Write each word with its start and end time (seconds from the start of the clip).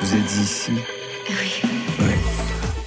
Vous 0.00 0.14
êtes 0.14 0.32
ici 0.42 0.72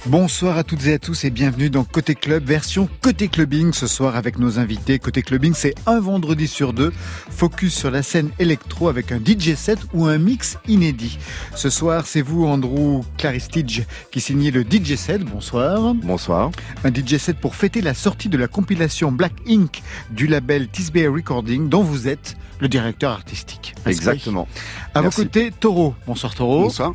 Bonsoir 0.08 0.56
à 0.56 0.62
toutes 0.62 0.86
et 0.86 0.92
à 0.92 0.98
tous 1.00 1.24
et 1.24 1.30
bienvenue 1.30 1.68
dans 1.68 1.82
Côté 1.82 2.14
Club, 2.14 2.44
version 2.44 2.88
Côté 3.00 3.26
Clubbing 3.26 3.72
ce 3.72 3.88
soir 3.88 4.14
avec 4.14 4.38
nos 4.38 4.60
invités. 4.60 5.00
Côté 5.00 5.20
Clubbing, 5.20 5.52
c'est 5.52 5.74
un 5.84 5.98
vendredi 5.98 6.46
sur 6.46 6.72
deux, 6.72 6.92
focus 7.28 7.74
sur 7.74 7.90
la 7.90 8.04
scène 8.04 8.30
électro 8.38 8.88
avec 8.88 9.10
un 9.10 9.18
DJ 9.18 9.56
set 9.56 9.80
ou 9.94 10.06
un 10.06 10.18
mix 10.18 10.58
inédit. 10.68 11.18
Ce 11.56 11.70
soir, 11.70 12.06
c'est 12.06 12.22
vous, 12.22 12.46
Andrew 12.46 13.00
Claristidge, 13.18 13.82
qui 14.12 14.20
signez 14.20 14.52
le 14.52 14.62
DJ 14.62 14.94
set. 14.94 15.24
Bonsoir. 15.24 15.92
Bonsoir. 15.94 16.52
Un 16.84 16.94
DJ 16.94 17.16
set 17.16 17.38
pour 17.38 17.56
fêter 17.56 17.80
la 17.80 17.92
sortie 17.92 18.28
de 18.28 18.38
la 18.38 18.46
compilation 18.46 19.10
Black 19.10 19.32
Ink 19.48 19.82
du 20.10 20.28
label 20.28 20.68
Tisbe 20.68 20.98
Recording, 21.12 21.68
dont 21.68 21.82
vous 21.82 22.06
êtes 22.06 22.36
le 22.60 22.68
directeur 22.68 23.10
artistique. 23.10 23.74
Exactement. 23.86 24.46
À 24.94 25.00
vos 25.00 25.10
côtés, 25.10 25.50
Taureau. 25.50 25.96
Bonsoir 26.06 26.32
Taureau. 26.36 26.62
Bonsoir. 26.62 26.94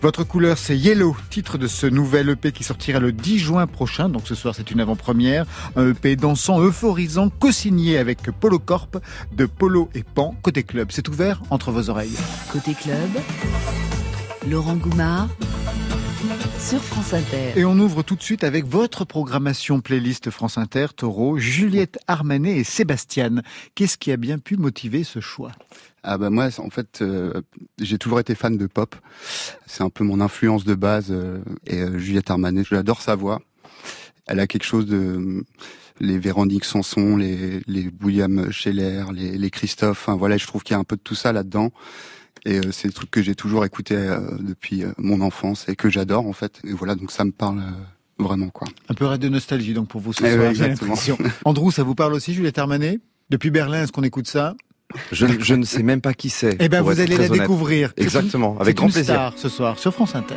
Votre 0.00 0.22
couleur, 0.22 0.58
c'est 0.58 0.76
Yellow, 0.76 1.16
titre 1.28 1.58
de 1.58 1.66
ce 1.66 1.86
nouvel 1.86 2.28
EP 2.28 2.52
qui 2.52 2.62
sortira 2.62 3.00
le 3.00 3.10
10 3.10 3.38
juin 3.40 3.66
prochain. 3.66 4.08
Donc 4.08 4.22
ce 4.26 4.36
soir, 4.36 4.54
c'est 4.54 4.70
une 4.70 4.80
avant-première. 4.80 5.44
Un 5.74 5.90
EP 5.90 6.14
dansant, 6.14 6.60
euphorisant, 6.60 7.30
co-signé 7.30 7.98
avec 7.98 8.22
Polo 8.30 8.60
Corp 8.60 8.98
de 9.32 9.46
Polo 9.46 9.88
et 9.94 10.04
Pan, 10.04 10.36
côté 10.42 10.62
club. 10.62 10.88
C'est 10.92 11.08
ouvert 11.08 11.42
entre 11.50 11.72
vos 11.72 11.90
oreilles. 11.90 12.16
Côté 12.52 12.74
club, 12.74 13.10
Laurent 14.48 14.76
Goumard 14.76 15.28
sur 16.68 16.84
France 16.84 17.14
Inter. 17.14 17.52
Et 17.56 17.64
on 17.64 17.78
ouvre 17.78 18.02
tout 18.02 18.14
de 18.14 18.22
suite 18.22 18.44
avec 18.44 18.66
votre 18.66 19.06
programmation 19.06 19.80
playlist 19.80 20.28
France 20.28 20.58
Inter, 20.58 20.88
Taureau, 20.94 21.38
Juliette 21.38 21.98
Armanet 22.06 22.58
et 22.58 22.64
Sébastien. 22.64 23.36
Qu'est-ce 23.74 23.96
qui 23.96 24.12
a 24.12 24.18
bien 24.18 24.38
pu 24.38 24.58
motiver 24.58 25.02
ce 25.02 25.20
choix? 25.20 25.52
Ah 26.02 26.18
bah 26.18 26.28
moi 26.28 26.48
en 26.58 26.68
fait 26.68 27.00
euh, 27.00 27.40
j'ai 27.78 27.96
toujours 27.96 28.20
été 28.20 28.34
fan 28.34 28.58
de 28.58 28.66
pop. 28.66 28.94
C'est 29.66 29.82
un 29.82 29.88
peu 29.88 30.04
mon 30.04 30.20
influence 30.20 30.64
de 30.64 30.74
base 30.74 31.06
euh, 31.08 31.40
et 31.66 31.80
euh, 31.80 31.98
Juliette 31.98 32.30
Armanet, 32.30 32.64
j'adore 32.68 33.00
sa 33.00 33.14
voix. 33.14 33.40
Elle 34.26 34.38
a 34.38 34.46
quelque 34.46 34.66
chose 34.66 34.84
de 34.84 35.46
les 36.00 36.18
Véronique 36.18 36.66
Sanson, 36.66 37.16
les, 37.16 37.62
les 37.66 37.90
William 38.02 38.52
Scheller, 38.52 39.04
les, 39.14 39.38
les 39.38 39.50
Christophe. 39.50 40.06
Enfin 40.06 40.18
voilà, 40.18 40.36
je 40.36 40.46
trouve 40.46 40.64
qu'il 40.64 40.74
y 40.74 40.76
a 40.76 40.80
un 40.80 40.84
peu 40.84 40.96
de 40.96 41.02
tout 41.02 41.14
ça 41.14 41.32
là-dedans. 41.32 41.72
Et 42.44 42.60
c'est 42.72 42.88
des 42.88 42.94
trucs 42.94 43.10
que 43.10 43.22
j'ai 43.22 43.34
toujours 43.34 43.64
écouté 43.64 43.96
depuis 44.40 44.84
mon 44.96 45.20
enfance 45.20 45.68
et 45.68 45.76
que 45.76 45.90
j'adore 45.90 46.26
en 46.26 46.32
fait. 46.32 46.60
Et 46.64 46.72
voilà, 46.72 46.94
donc 46.94 47.10
ça 47.10 47.24
me 47.24 47.32
parle 47.32 47.62
vraiment 48.18 48.48
quoi. 48.50 48.66
Un 48.88 48.94
peu 48.94 49.18
de 49.18 49.28
nostalgie 49.28 49.74
donc 49.74 49.88
pour 49.88 50.00
vous 50.00 50.12
ce 50.12 50.24
eh 50.24 50.54
soir. 50.54 51.18
Andrew, 51.44 51.70
ça 51.70 51.82
vous 51.82 51.94
parle 51.94 52.14
aussi 52.14 52.34
Juliette 52.34 52.58
Armanet 52.58 53.00
Depuis 53.30 53.50
Berlin, 53.50 53.84
est-ce 53.84 53.92
qu'on 53.92 54.02
écoute 54.02 54.26
ça? 54.26 54.54
Je, 55.12 55.26
je, 55.40 55.54
ne 55.54 55.64
sais 55.64 55.82
même 55.82 56.00
pas 56.00 56.14
qui 56.14 56.30
c'est. 56.30 56.56
Eh 56.60 56.68
ben, 56.68 56.80
vous 56.80 56.98
allez 56.98 57.16
la 57.16 57.28
découvrir. 57.28 57.92
Exactement, 57.98 58.58
avec 58.58 58.76
grand 58.76 58.86
plaisir. 58.86 59.04
Star 59.04 59.32
ce 59.36 59.48
soir 59.48 59.78
sur 59.78 59.92
France 59.92 60.14
Inter. 60.14 60.34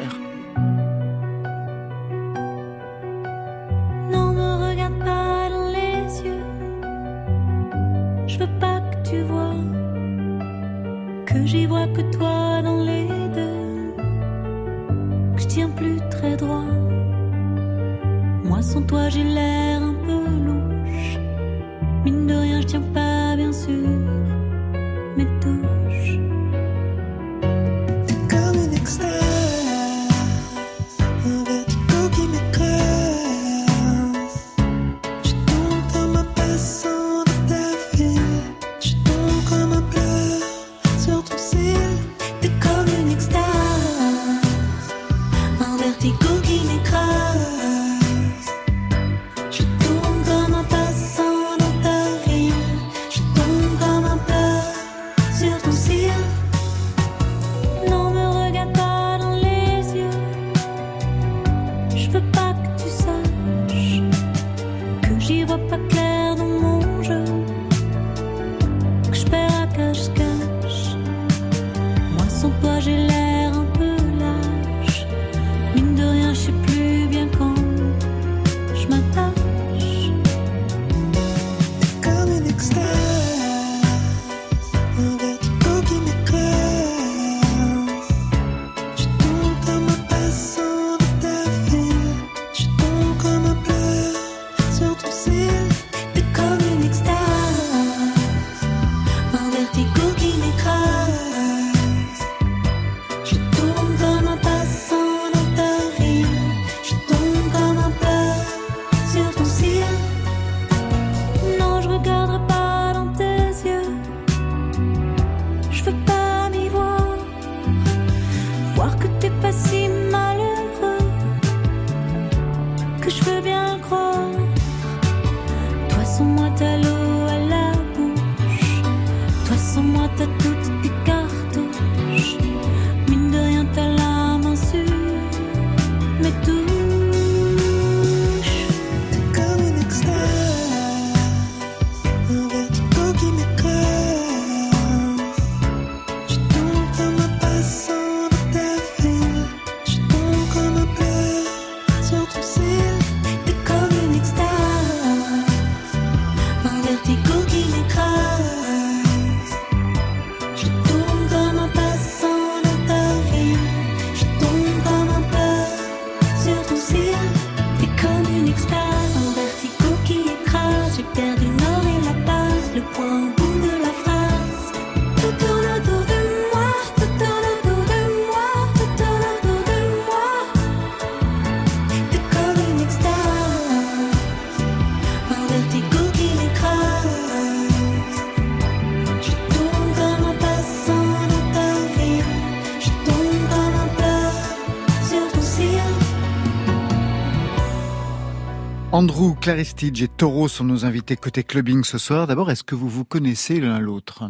Andrew, 199.01 199.33
Claristidge 199.33 200.03
et 200.03 200.07
Taureau 200.07 200.47
sont 200.47 200.63
nos 200.63 200.85
invités 200.85 201.15
côté 201.15 201.43
clubbing 201.43 201.83
ce 201.83 201.97
soir. 201.97 202.27
D'abord, 202.27 202.51
est-ce 202.51 202.63
que 202.63 202.75
vous 202.75 202.87
vous 202.87 203.03
connaissez 203.03 203.59
l'un 203.59 203.79
l'autre? 203.79 204.29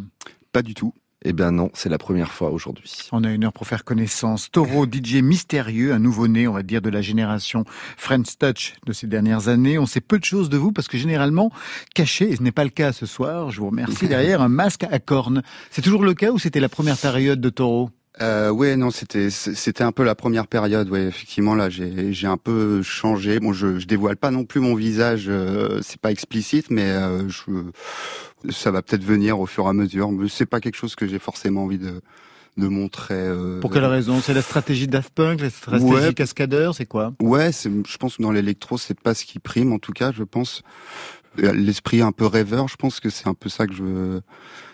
Pas 0.53 0.61
du 0.61 0.75
tout. 0.75 0.93
Eh 1.25 1.33
bien 1.33 1.51
non, 1.51 1.69
c'est 1.73 1.89
la 1.89 1.97
première 1.97 2.31
fois 2.31 2.51
aujourd'hui. 2.51 3.09
On 3.11 3.25
a 3.25 3.31
une 3.31 3.43
heure 3.43 3.51
pour 3.51 3.67
faire 3.67 3.83
connaissance. 3.83 4.49
Taureau, 4.49 4.85
DJ 4.85 5.15
mystérieux, 5.15 5.91
un 5.91 5.99
nouveau-né, 5.99 6.47
on 6.47 6.53
va 6.53 6.63
dire, 6.63 6.81
de 6.81 6.89
la 6.89 7.01
génération 7.01 7.65
French 7.97 8.37
Touch 8.39 8.75
de 8.85 8.93
ces 8.93 9.07
dernières 9.07 9.49
années. 9.49 9.77
On 9.77 9.85
sait 9.85 9.99
peu 9.99 10.17
de 10.17 10.23
choses 10.23 10.47
de 10.47 10.55
vous 10.55 10.71
parce 10.71 10.87
que 10.87 10.97
généralement, 10.97 11.51
caché, 11.93 12.31
et 12.31 12.37
ce 12.37 12.41
n'est 12.41 12.53
pas 12.53 12.63
le 12.63 12.69
cas 12.69 12.93
ce 12.93 13.05
soir, 13.05 13.51
je 13.51 13.59
vous 13.59 13.67
remercie, 13.71 14.07
derrière 14.07 14.41
un 14.41 14.47
masque 14.47 14.85
à 14.89 14.99
cornes. 14.99 15.43
C'est 15.69 15.81
toujours 15.81 16.05
le 16.05 16.13
cas 16.13 16.31
ou 16.31 16.39
c'était 16.39 16.61
la 16.61 16.69
première 16.69 16.97
période 16.97 17.41
de 17.41 17.49
Taureau 17.49 17.89
euh, 18.19 18.49
ouais, 18.49 18.75
non, 18.75 18.91
c'était 18.91 19.29
c'était 19.29 19.83
un 19.83 19.93
peu 19.93 20.03
la 20.03 20.15
première 20.15 20.47
période. 20.47 20.89
Ouais, 20.89 21.03
effectivement, 21.03 21.55
là, 21.55 21.69
j'ai 21.69 22.11
j'ai 22.11 22.27
un 22.27 22.37
peu 22.37 22.81
changé. 22.81 23.39
Bon, 23.39 23.53
je 23.53 23.79
je 23.79 23.87
dévoile 23.87 24.17
pas 24.17 24.31
non 24.31 24.43
plus 24.43 24.59
mon 24.59 24.75
visage. 24.75 25.25
Euh, 25.29 25.79
c'est 25.81 25.99
pas 25.99 26.11
explicite, 26.11 26.69
mais 26.69 26.89
euh, 26.89 27.29
je, 27.29 28.51
ça 28.51 28.69
va 28.71 28.81
peut-être 28.81 29.03
venir 29.03 29.39
au 29.39 29.45
fur 29.45 29.65
et 29.65 29.69
à 29.69 29.73
mesure. 29.73 30.11
Mais 30.11 30.27
c'est 30.27 30.45
pas 30.45 30.59
quelque 30.59 30.75
chose 30.75 30.95
que 30.95 31.07
j'ai 31.07 31.19
forcément 31.19 31.63
envie 31.63 31.77
de 31.77 32.01
de 32.57 32.67
montrer. 32.67 33.15
Euh, 33.15 33.61
Pour 33.61 33.71
quelle 33.71 33.85
raison? 33.85 34.19
C'est 34.19 34.33
la 34.33 34.41
stratégie 34.41 34.87
Daft 34.87 35.13
Punk, 35.13 35.39
la 35.39 35.49
stratégie 35.49 36.13
cascadeur, 36.13 36.75
c'est 36.75 36.85
quoi? 36.85 37.13
Ouais, 37.21 37.51
je 37.53 37.97
pense 37.97 38.17
que 38.17 38.23
dans 38.23 38.31
l'électro, 38.31 38.77
c'est 38.77 38.99
pas 38.99 39.13
ce 39.13 39.23
qui 39.23 39.39
prime. 39.39 39.71
En 39.71 39.79
tout 39.79 39.93
cas, 39.93 40.11
je 40.11 40.23
pense 40.23 40.63
l'esprit 41.37 42.01
un 42.01 42.11
peu 42.11 42.25
rêveur. 42.25 42.67
Je 42.67 42.75
pense 42.75 42.99
que 42.99 43.09
c'est 43.09 43.29
un 43.29 43.33
peu 43.33 43.47
ça 43.47 43.67
que 43.67 43.73
je 43.73 43.83
veux 43.83 44.21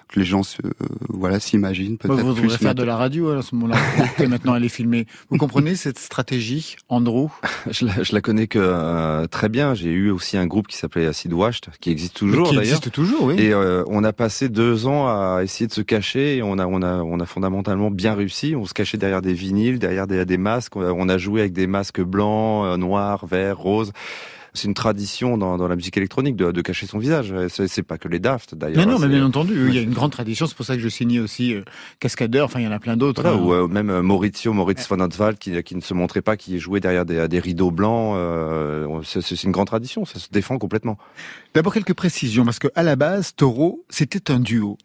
que 0.08 0.20
les 0.20 0.26
gens 0.26 0.44
se, 0.44 0.58
euh, 0.66 0.72
voilà, 1.10 1.40
s'imaginent 1.40 1.98
peut-être. 1.98 2.22
vous 2.22 2.34
voudrez 2.34 2.58
faire 2.58 2.76
de 2.76 2.84
la 2.84 2.96
radio 2.96 3.32
à 3.32 3.42
ce 3.42 3.56
moment-là. 3.56 3.78
maintenant, 4.28 4.56
elle 4.56 4.64
est 4.64 4.70
filmée. 4.70 5.06
Vous 5.30 5.38
comprenez 5.38 5.76
cette 5.76 6.00
stratégie, 6.00 6.78
Andrew? 6.90 7.28
Je, 7.70 7.86
la, 7.86 8.04
je 8.04 8.14
la 8.14 8.22
connais 8.22 8.48
que 8.48 8.60
euh, 8.60 9.28
très 9.28 9.50
bien. 9.50 9.74
J'ai 9.74 9.92
eu 9.92 10.10
aussi 10.10 10.38
un 10.38 10.48
groupe 10.48 10.68
qui 10.68 10.78
s'appelait 10.78 11.06
Acid 11.06 11.34
Washed, 11.34 11.66
qui 11.82 11.90
existe 11.90 12.16
toujours 12.16 12.48
d'ailleurs. 12.48 12.64
Qui 12.64 12.70
existe 12.70 12.92
toujours, 12.92 13.24
oui. 13.24 13.36
Et 13.38 13.54
euh, 13.54 13.84
on 13.88 14.04
a 14.04 14.14
passé 14.14 14.50
deux 14.50 14.88
ans 14.88 15.08
à 15.08 15.42
essayer 15.44 15.68
de 15.68 15.74
se 15.74 15.82
cacher. 15.82 16.38
Et 16.38 16.44
on 16.44 16.58
a, 16.58 16.66
on 16.66 16.82
a, 16.82 16.98
on 17.02 17.20
a 17.20 17.26
fondamentalement 17.26 17.92
bien 17.92 18.14
réussi. 18.14 18.56
On 18.56 18.66
se 18.66 18.74
cachait 18.74 18.98
derrière 18.98 19.22
des 19.22 19.34
vinyles, 19.34 19.80
derrière 19.80 20.08
des, 20.08 20.26
des 20.26 20.38
masques. 20.38 20.76
On 20.76 21.10
a 21.10 21.18
joué 21.18 21.42
avec 21.42 21.54
des 21.54 21.68
masques 21.68 22.02
blancs, 22.02 22.78
noirs, 22.80 23.26
verts, 23.26 23.58
roses 23.58 23.92
c'est 24.58 24.68
une 24.68 24.74
tradition 24.74 25.38
dans, 25.38 25.58
dans, 25.58 25.68
la 25.68 25.76
musique 25.76 25.96
électronique 25.98 26.36
de, 26.36 26.52
de 26.52 26.62
cacher 26.62 26.88
son 26.88 26.98
visage. 26.98 27.34
C'est 27.50 27.84
pas 27.84 27.98
que 27.98 28.08
les 28.08 28.20
Daft 28.20 28.56
d'ailleurs. 28.56 28.86
Non, 28.86 28.94
non, 28.94 29.00
mais 29.00 29.08
bien 29.08 29.26
entendu, 29.26 29.68
il 29.70 29.76
y 29.76 29.78
a 29.78 29.82
une 29.82 29.94
grande 29.94 30.12
tradition. 30.12 30.46
C'est 30.48 30.56
pour 30.56 30.66
ça 30.66 30.76
que 30.76 30.82
je 30.82 30.90
signais 30.90 31.20
aussi 31.20 31.54
euh, 31.54 31.62
Cascadeur. 32.00 32.46
Enfin, 32.46 32.60
il 32.60 32.66
y 32.66 32.68
en 32.68 32.72
a 32.72 32.80
plein 32.80 32.98
d'autres. 32.98 33.22
Voilà, 33.22 33.38
hein. 33.38 33.42
Ou 33.42 33.54
euh, 33.54 33.68
même 33.68 33.90
euh, 33.90 34.02
Maurizio, 34.02 34.54
Moritz 34.54 34.88
von 34.88 35.00
Ottwald, 35.00 35.38
qui, 35.38 35.64
qui 35.64 35.76
ne 35.76 35.82
se 35.82 35.94
montrait 35.94 36.22
pas, 36.22 36.38
qui 36.38 36.60
jouait 36.60 36.80
derrière 36.80 37.06
des, 37.06 37.28
des 37.28 37.40
rideaux 37.40 37.72
blancs. 37.72 38.16
Euh, 38.16 39.02
c'est 39.04 39.44
une 39.44 39.52
grande 39.52 39.68
tradition. 39.68 40.06
Ça 40.06 40.20
se 40.20 40.28
défend 40.32 40.58
complètement. 40.58 40.98
D'abord 41.54 41.74
quelques 41.74 41.94
précisions, 41.94 42.46
parce 42.46 42.60
que 42.60 42.68
à 42.76 42.84
la 42.84 42.96
base, 42.96 43.36
Taureau, 43.36 43.84
c'était 43.90 44.32
un 44.32 44.40
duo. 44.40 44.78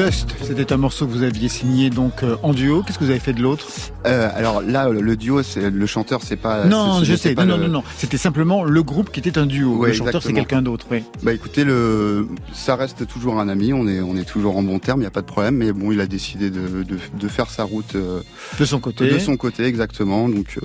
Часть 0.00 0.29
c'était 0.56 0.72
un 0.72 0.78
morceau 0.78 1.06
que 1.06 1.12
vous 1.12 1.22
aviez 1.22 1.48
signé 1.48 1.90
donc 1.90 2.22
euh, 2.22 2.36
en 2.42 2.52
duo. 2.52 2.82
Qu'est-ce 2.82 2.98
que 2.98 3.04
vous 3.04 3.10
avez 3.10 3.20
fait 3.20 3.32
de 3.32 3.40
l'autre 3.40 3.66
euh, 4.06 4.28
Alors 4.34 4.62
là, 4.62 4.88
le 4.88 5.16
duo, 5.16 5.42
c'est 5.42 5.70
le 5.70 5.86
chanteur, 5.86 6.22
c'est 6.22 6.36
pas. 6.36 6.64
Non, 6.64 7.04
je 7.04 7.14
sais. 7.14 7.34
Non, 7.34 7.46
non, 7.46 7.68
non, 7.68 7.82
C'était 7.96 8.16
simplement 8.16 8.64
le 8.64 8.82
groupe 8.82 9.10
qui 9.12 9.20
était 9.20 9.38
un 9.38 9.46
duo. 9.46 9.84
le 9.84 9.92
chanteur, 9.92 10.22
c'est 10.22 10.32
quelqu'un 10.32 10.62
d'autre. 10.62 10.86
Oui. 10.90 11.02
Bah 11.22 11.32
écoutez, 11.32 11.64
le, 11.64 12.26
ça 12.52 12.76
reste 12.76 13.06
toujours 13.06 13.38
un 13.38 13.48
ami. 13.48 13.72
On 13.72 13.86
est, 13.86 14.00
on 14.00 14.16
est 14.16 14.24
toujours 14.24 14.56
en 14.56 14.62
bon 14.62 14.78
terme. 14.78 15.00
Il 15.00 15.04
n'y 15.04 15.06
a 15.06 15.12
pas 15.12 15.20
de 15.22 15.26
problème. 15.26 15.56
Mais 15.56 15.72
bon, 15.72 15.92
il 15.92 16.00
a 16.00 16.06
décidé 16.06 16.50
de, 16.50 16.82
de, 16.82 16.98
de 17.12 17.28
faire 17.28 17.50
sa 17.50 17.64
route 17.64 17.94
euh, 17.94 18.20
de 18.58 18.64
son 18.64 18.80
côté. 18.80 19.08
De 19.08 19.18
son 19.18 19.36
côté, 19.36 19.64
exactement. 19.64 20.28
Donc 20.28 20.58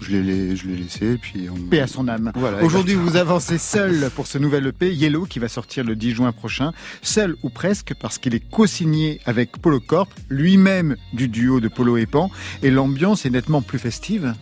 je 0.00 0.16
l'ai, 0.16 0.56
je 0.56 0.66
l'ai 0.66 0.76
laissé. 0.76 1.16
Puis 1.16 1.48
on... 1.50 1.68
paix 1.70 1.80
à 1.80 1.86
son 1.86 2.08
âme. 2.08 2.32
Voilà, 2.34 2.62
Aujourd'hui, 2.62 2.94
vous 2.94 3.16
avancez 3.16 3.58
seul 3.58 4.10
pour 4.14 4.26
ce 4.26 4.38
nouvel 4.38 4.66
EP 4.66 4.92
Yellow 4.92 5.24
qui 5.24 5.38
va 5.38 5.48
sortir 5.48 5.84
le 5.84 5.96
10 5.96 6.10
juin 6.10 6.32
prochain. 6.32 6.72
Seul 7.02 7.36
ou 7.42 7.48
presque 7.48 7.94
parce 7.98 8.18
qu'il 8.18 8.34
est 8.34 8.42
co-signé 8.50 9.13
avec 9.26 9.58
Polo 9.58 9.80
Corp, 9.80 10.12
lui-même 10.28 10.96
du 11.12 11.28
duo 11.28 11.60
de 11.60 11.68
Polo 11.68 11.96
et 11.96 12.06
Pan, 12.06 12.30
et 12.62 12.70
l'ambiance 12.70 13.26
est 13.26 13.30
nettement 13.30 13.62
plus 13.62 13.78
festive. 13.78 14.34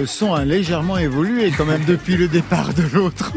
Le 0.00 0.06
son 0.06 0.32
a 0.32 0.46
légèrement 0.46 0.96
évolué 0.96 1.52
quand 1.54 1.66
même 1.66 1.84
depuis 1.84 2.16
le 2.16 2.26
départ 2.26 2.72
de 2.72 2.82
l'autre. 2.94 3.32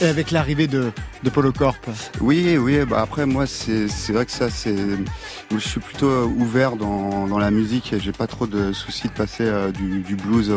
Et 0.00 0.06
avec 0.06 0.30
l'arrivée 0.30 0.66
de, 0.66 0.90
de 1.22 1.30
Polo 1.30 1.52
Corp. 1.52 1.78
Oui, 2.20 2.56
oui, 2.56 2.78
bah 2.86 3.00
après 3.02 3.26
moi 3.26 3.46
c'est 3.46 4.12
vrai 4.12 4.24
que 4.24 4.32
ça 4.32 4.48
c'est. 4.48 4.74
Je 5.50 5.58
suis 5.58 5.80
plutôt 5.80 6.24
ouvert 6.24 6.76
dans, 6.76 7.26
dans 7.26 7.38
la 7.38 7.50
musique 7.50 7.92
et 7.92 8.00
j'ai 8.00 8.12
pas 8.12 8.26
trop 8.26 8.46
de 8.46 8.72
soucis 8.72 9.08
de 9.08 9.12
passer 9.12 9.44
euh, 9.44 9.70
du, 9.70 10.16
blues 10.16 10.50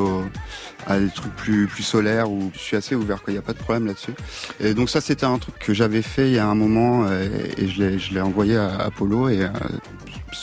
à 0.88 1.00
des 1.00 1.10
trucs 1.10 1.36
plus, 1.36 1.68
plus 1.68 1.84
solaires 1.84 2.32
où 2.32 2.52
je 2.54 2.60
suis 2.60 2.78
assez 2.78 2.96
ouvert, 2.96 3.22
il 3.28 3.34
n'y 3.34 3.40
a 3.40 3.42
pas 3.42 3.54
de 3.54 3.58
problème 3.58 3.88
là-dessus. 3.88 4.14
Et 4.62 4.74
donc 4.74 4.90
ça 4.90 5.02
c'était 5.02 5.26
un 5.26 5.38
truc 5.38 5.60
que 5.60 5.74
j'avais 5.74 6.02
fait 6.02 6.30
il 6.30 6.36
y 6.36 6.40
a 6.40 6.48
un 6.48 6.56
moment 6.56 7.06
euh, 7.08 7.28
et, 7.58 7.68
je 7.68 8.14
l'ai 8.14 8.22
envoyé 8.22 8.56
à, 8.56 8.78
à 8.78 8.90
Polo 8.90 9.28
et 9.28 9.42
euh, 9.42 9.50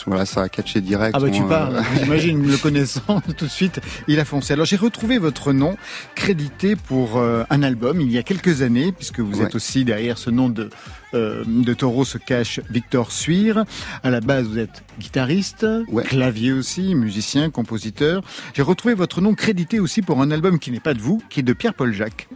voilà, 0.05 0.25
ça 0.25 0.41
a 0.43 0.49
catché 0.49 0.81
direct. 0.81 1.15
Ah 1.15 1.19
bah 1.19 1.29
tu 1.29 1.43
parles, 1.43 1.81
j'imagine, 1.99 2.45
le 2.45 2.57
connaissant 2.57 3.21
tout 3.37 3.45
de 3.45 3.51
suite, 3.51 3.79
il 4.07 4.19
a 4.19 4.25
foncé. 4.25 4.53
Alors 4.53 4.65
j'ai 4.65 4.75
retrouvé 4.75 5.17
votre 5.17 5.53
nom 5.53 5.77
crédité 6.15 6.75
pour 6.75 7.17
euh, 7.17 7.43
un 7.49 7.63
album 7.63 8.01
il 8.01 8.11
y 8.11 8.17
a 8.17 8.23
quelques 8.23 8.61
années, 8.61 8.91
puisque 8.91 9.19
vous 9.19 9.41
êtes 9.41 9.55
aussi 9.55 9.85
derrière 9.85 10.17
ce 10.17 10.29
nom 10.29 10.49
de 10.49 10.69
euh, 11.13 11.43
de 11.45 11.73
Taureau 11.73 12.05
se 12.05 12.17
cache 12.17 12.59
Victor 12.69 13.11
Suire. 13.11 13.65
À 14.03 14.09
la 14.09 14.19
base, 14.19 14.47
vous 14.47 14.57
êtes 14.57 14.83
guitariste, 14.99 15.65
clavier 16.05 16.53
aussi, 16.53 16.95
musicien, 16.95 17.49
compositeur. 17.49 18.23
J'ai 18.53 18.63
retrouvé 18.63 18.93
votre 18.93 19.21
nom 19.21 19.33
crédité 19.35 19.79
aussi 19.79 20.01
pour 20.01 20.21
un 20.21 20.31
album 20.31 20.59
qui 20.59 20.71
n'est 20.71 20.79
pas 20.79 20.93
de 20.93 21.01
vous, 21.01 21.21
qui 21.29 21.41
est 21.41 21.43
de 21.43 21.53
Pierre-Paul 21.53 21.93
Jacques. 21.93 22.27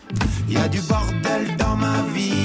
Il 0.47 0.53
y 0.53 0.57
a 0.57 0.67
du 0.67 0.79
bordel 0.81 1.55
dans 1.57 1.75
ma 1.75 2.03
vie, 2.13 2.36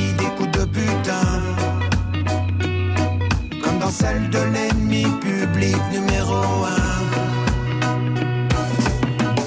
celle 3.93 4.31
de 4.31 4.39
l'ennemi 4.39 5.05
public 5.21 5.77
numéro 5.93 6.35
un. 6.65 7.01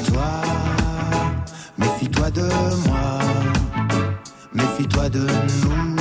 Toi, 0.07 0.31
méfie-toi 1.79 2.29
de 2.29 2.47
moi, 2.87 3.19
méfie-toi 4.53 5.09
de 5.09 5.21
nous, 5.21 5.95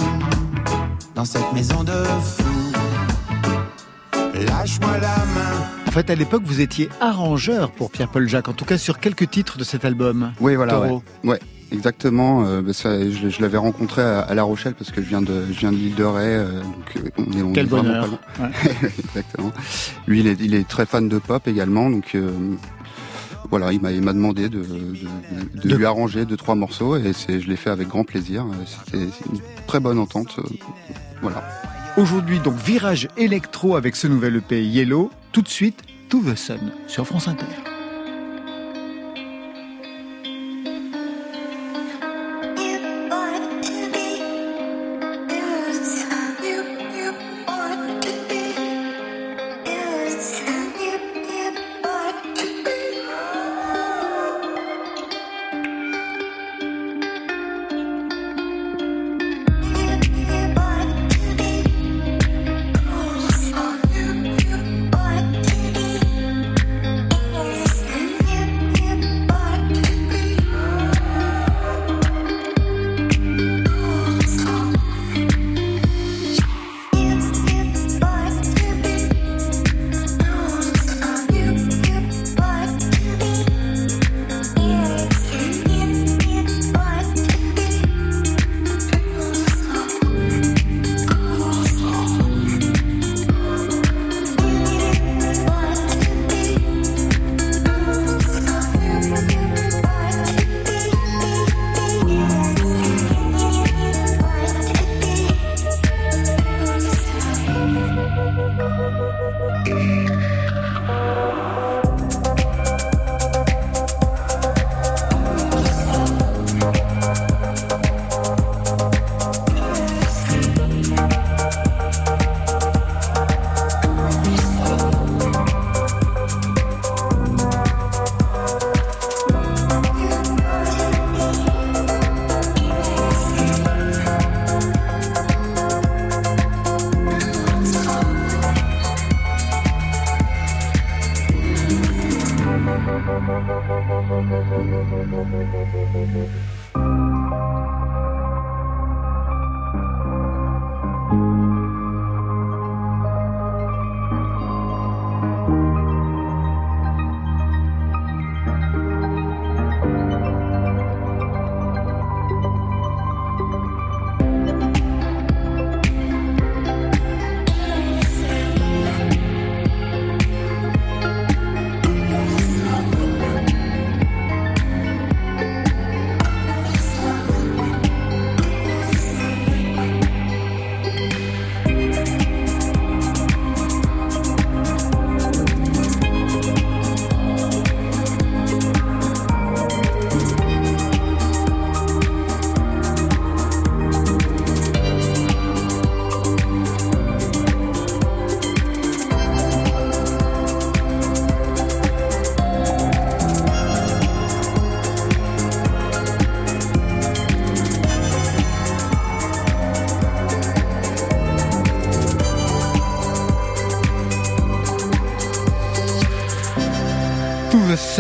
dans 1.15 1.25
cette 1.25 1.51
maison 1.55 1.83
de 1.85 2.05
fous. 2.23 2.73
Lâche-moi 4.47 4.99
la 4.99 5.17
main. 5.17 5.57
En 5.87 5.91
fait, 5.91 6.11
à 6.11 6.15
l'époque, 6.15 6.43
vous 6.45 6.61
étiez 6.61 6.91
arrangeur 7.01 7.71
pour 7.71 7.91
Pierre-Paul 7.91 8.29
Jacques, 8.29 8.49
en 8.49 8.53
tout 8.53 8.67
cas 8.67 8.77
sur 8.77 8.99
quelques 8.99 9.31
titres 9.31 9.57
de 9.57 9.65
cet 9.65 9.87
album. 9.87 10.33
Oui, 10.41 10.55
voilà. 10.55 10.83
ouais. 11.23 11.41
Exactement. 11.75 12.45
Euh, 12.47 12.63
bah, 12.63 12.73
ça, 12.73 12.99
je, 13.11 13.29
je 13.29 13.43
l'avais 13.43 13.59
rencontré 13.59 14.03
à, 14.03 14.33
La 14.35 14.43
Rochelle 14.43 14.75
parce 14.75 14.91
que 14.91 15.03
je 15.03 15.09
viens 15.09 15.23
de, 15.23 15.45
je 15.51 15.59
viens 15.59 15.73
de 15.73 15.77
l'île 15.77 15.95
de 15.95 16.05
Ré. 16.05 16.23
Euh, 16.25 16.63
donc 16.63 16.97
euh, 16.97 17.11
on 17.19 17.39
est, 17.39 17.43
on 17.43 17.53
Quel 17.53 17.67
est 17.67 17.69
vraiment 17.69 18.01
pas 18.01 18.07
loin. 18.07 18.19
Ouais. 18.41 18.51
Exactement. 18.99 19.53
Lui, 20.07 20.21
il 20.21 20.27
est, 20.27 20.41
il 20.41 20.55
est 20.55 20.67
très 20.67 20.87
fan 20.87 21.09
de 21.09 21.19
pop 21.19 21.47
également, 21.49 21.91
donc. 21.91 22.15
Euh, 22.15 22.31
voilà, 23.51 23.73
il 23.73 23.81
m'a 23.81 23.93
il 23.93 24.01
m'a 24.01 24.15
demandé 24.15 24.49
de, 24.49 24.61
de, 24.61 24.65
de, 24.65 25.69
de, 25.69 25.77
lui 25.77 25.85
arranger 25.85 26.25
deux 26.25 26.37
trois 26.37 26.55
morceaux 26.55 26.97
et 26.97 27.13
c'est 27.13 27.41
je 27.41 27.49
l'ai 27.49 27.57
fait 27.57 27.71
avec 27.71 27.89
grand 27.89 28.03
plaisir. 28.03 28.47
C'était 28.87 29.05
une 29.05 29.41
très 29.67 29.81
bonne 29.81 29.99
entente. 29.99 30.41
Voilà. 31.21 31.45
Aujourd'hui 31.99 32.41
donc 32.41 32.55
virage 32.55 33.07
électro 33.19 33.77
avec 33.77 33.97
ce 33.97 34.09
nouvel 34.09 34.37
EP 34.37 34.65
Yellow. 34.65 35.11
Tout 35.31 35.43
de 35.43 35.49
suite, 35.49 35.83
tout 36.09 36.23
the 36.23 36.35
sun 36.35 36.73
sur 36.89 37.07
France 37.07 37.29
Inter. 37.29 37.74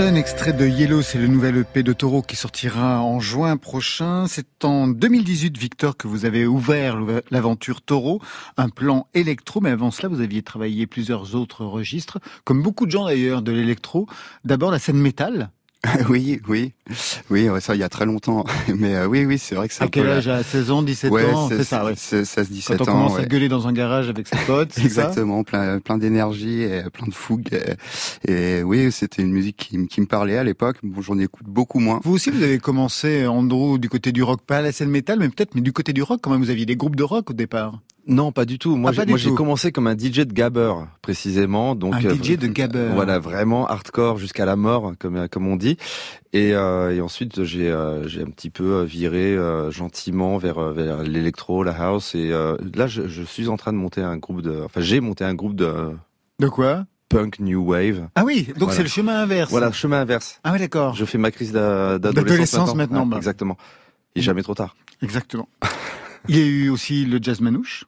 Un 0.04 0.16
extrait 0.16 0.52
de 0.52 0.66
Yellow, 0.66 1.00
c'est 1.00 1.16
le 1.16 1.28
nouvel 1.28 1.56
EP 1.56 1.82
de 1.82 1.94
Taureau 1.94 2.20
qui 2.20 2.36
sortira 2.36 3.00
en 3.00 3.20
juin 3.20 3.56
prochain. 3.56 4.26
C'est 4.28 4.62
en 4.62 4.86
2018, 4.86 5.56
Victor, 5.56 5.96
que 5.96 6.06
vous 6.06 6.26
avez 6.26 6.44
ouvert 6.46 6.98
l'aventure 7.30 7.80
Taureau, 7.80 8.20
un 8.58 8.68
plan 8.68 9.06
électro, 9.14 9.62
mais 9.62 9.70
avant 9.70 9.90
cela, 9.90 10.10
vous 10.10 10.20
aviez 10.20 10.42
travaillé 10.42 10.86
plusieurs 10.86 11.34
autres 11.34 11.64
registres, 11.64 12.18
comme 12.44 12.62
beaucoup 12.62 12.84
de 12.84 12.90
gens 12.90 13.06
d'ailleurs 13.06 13.40
de 13.40 13.50
l'électro. 13.50 14.06
D'abord 14.44 14.70
la 14.70 14.78
scène 14.78 14.98
métal, 14.98 15.50
oui, 16.08 16.40
oui, 16.48 16.72
oui, 17.30 17.48
ça 17.60 17.74
il 17.74 17.80
y 17.80 17.82
a 17.82 17.88
très 17.88 18.06
longtemps. 18.06 18.44
Mais 18.76 18.94
euh, 18.94 19.06
oui, 19.06 19.24
oui, 19.24 19.38
c'est 19.38 19.54
vrai 19.54 19.68
que 19.68 19.74
c'est. 19.74 19.84
À 19.84 19.88
quel 19.88 20.08
âge? 20.08 20.28
À 20.28 20.42
16 20.42 20.70
ans, 20.70 20.82
17 20.82 21.12
ans, 21.12 21.48
c'est 21.48 21.64
ça, 21.64 21.84
ouais. 21.84 21.94
16, 21.96 22.50
17 22.50 22.80
ans. 22.80 22.84
Quand 22.84 22.90
on 22.90 22.94
commence 22.94 23.18
à 23.18 23.24
gueuler 23.24 23.48
dans 23.48 23.66
un 23.68 23.72
garage 23.72 24.08
avec 24.08 24.28
ses 24.28 24.36
potes. 24.46 24.78
Exactement, 24.84 25.44
plein, 25.44 25.78
plein 25.80 25.98
d'énergie 25.98 26.62
et 26.62 26.82
plein 26.92 27.06
de 27.06 27.14
fougue. 27.14 27.48
Et, 28.26 28.62
oui, 28.62 28.90
c'était 28.92 29.22
une 29.22 29.32
musique 29.32 29.56
qui, 29.56 29.86
qui, 29.86 30.00
me 30.00 30.06
parlait 30.06 30.38
à 30.38 30.44
l'époque. 30.44 30.76
Bon, 30.82 31.02
j'en 31.02 31.18
écoute 31.18 31.46
beaucoup 31.46 31.80
moins. 31.80 32.00
Vous 32.04 32.12
aussi, 32.12 32.30
vous 32.30 32.42
avez 32.42 32.58
commencé, 32.58 33.26
Andrew, 33.26 33.78
du 33.78 33.88
côté 33.88 34.12
du 34.12 34.22
rock, 34.22 34.40
pas 34.46 34.58
à 34.58 34.62
la 34.62 34.72
scène 34.72 34.90
métal, 34.90 35.18
mais 35.18 35.28
peut-être, 35.28 35.54
mais 35.54 35.60
du 35.60 35.72
côté 35.72 35.92
du 35.92 36.02
rock, 36.02 36.20
quand 36.22 36.30
même, 36.30 36.42
vous 36.42 36.50
aviez 36.50 36.66
des 36.66 36.76
groupes 36.76 36.96
de 36.96 37.02
rock 37.02 37.30
au 37.30 37.34
départ. 37.34 37.80
Non, 38.06 38.32
pas 38.32 38.44
du 38.44 38.58
tout. 38.58 38.76
Moi, 38.76 38.92
ah, 38.96 39.16
j'ai 39.16 39.32
commencé 39.32 39.72
comme 39.72 39.86
un 39.86 39.96
DJ 39.96 40.20
de 40.20 40.32
gabber, 40.32 40.74
précisément. 41.00 41.74
Donc, 41.74 41.94
un 41.94 42.04
euh, 42.04 42.14
DJ 42.14 42.36
de 42.36 42.46
gabber. 42.46 42.90
Voilà, 42.94 43.18
vraiment 43.18 43.66
hardcore 43.66 44.18
jusqu'à 44.18 44.44
la 44.44 44.56
mort, 44.56 44.92
comme 44.98 45.16
euh, 45.16 45.28
comme 45.28 45.46
on 45.46 45.56
dit. 45.56 45.78
Et, 46.32 46.54
euh, 46.54 46.94
et 46.94 47.00
ensuite, 47.00 47.44
j'ai 47.44 47.70
euh, 47.70 48.04
un 48.04 48.30
petit 48.30 48.50
peu 48.50 48.82
viré 48.82 49.36
gentiment 49.70 50.38
vers 50.38 50.60
vers 50.72 51.02
l'électro, 51.02 51.62
la 51.62 51.72
house. 51.72 52.14
Et 52.14 52.30
là, 52.30 52.86
je, 52.86 53.08
je, 53.08 53.22
suis 53.22 53.48
en 53.48 53.56
train 53.56 53.72
de 53.72 53.78
monter 53.78 54.02
un 54.02 54.16
groupe 54.16 54.42
de. 54.42 54.62
Enfin, 54.64 54.80
j'ai 54.80 55.00
monté 55.00 55.24
un 55.24 55.34
groupe 55.34 55.54
de. 55.54 55.90
De 56.40 56.48
quoi? 56.48 56.84
Punk 57.08 57.38
New 57.38 57.64
Wave. 57.64 58.08
Ah 58.16 58.24
oui, 58.24 58.48
donc 58.58 58.72
c'est 58.72 58.82
le 58.82 58.88
chemin 58.88 59.22
inverse. 59.22 59.50
Voilà, 59.50 59.70
chemin 59.72 60.00
inverse. 60.00 60.40
Ah 60.42 60.52
oui, 60.52 60.58
d'accord. 60.58 60.94
Je 60.94 61.04
fais 61.04 61.18
ma 61.18 61.30
crise 61.30 61.52
d'adolescence 61.52 62.74
maintenant. 62.74 63.00
maintenant 63.00 63.06
bah. 63.06 63.16
Exactement. 63.18 63.56
Il 64.14 64.20
est 64.20 64.22
jamais 64.22 64.42
trop 64.42 64.54
tard. 64.54 64.76
Exactement. 65.02 65.48
Il 66.28 66.38
y 66.38 66.42
a 66.42 66.46
eu 66.46 66.68
aussi 66.70 67.04
le 67.04 67.18
jazz 67.20 67.40
manouche. 67.40 67.84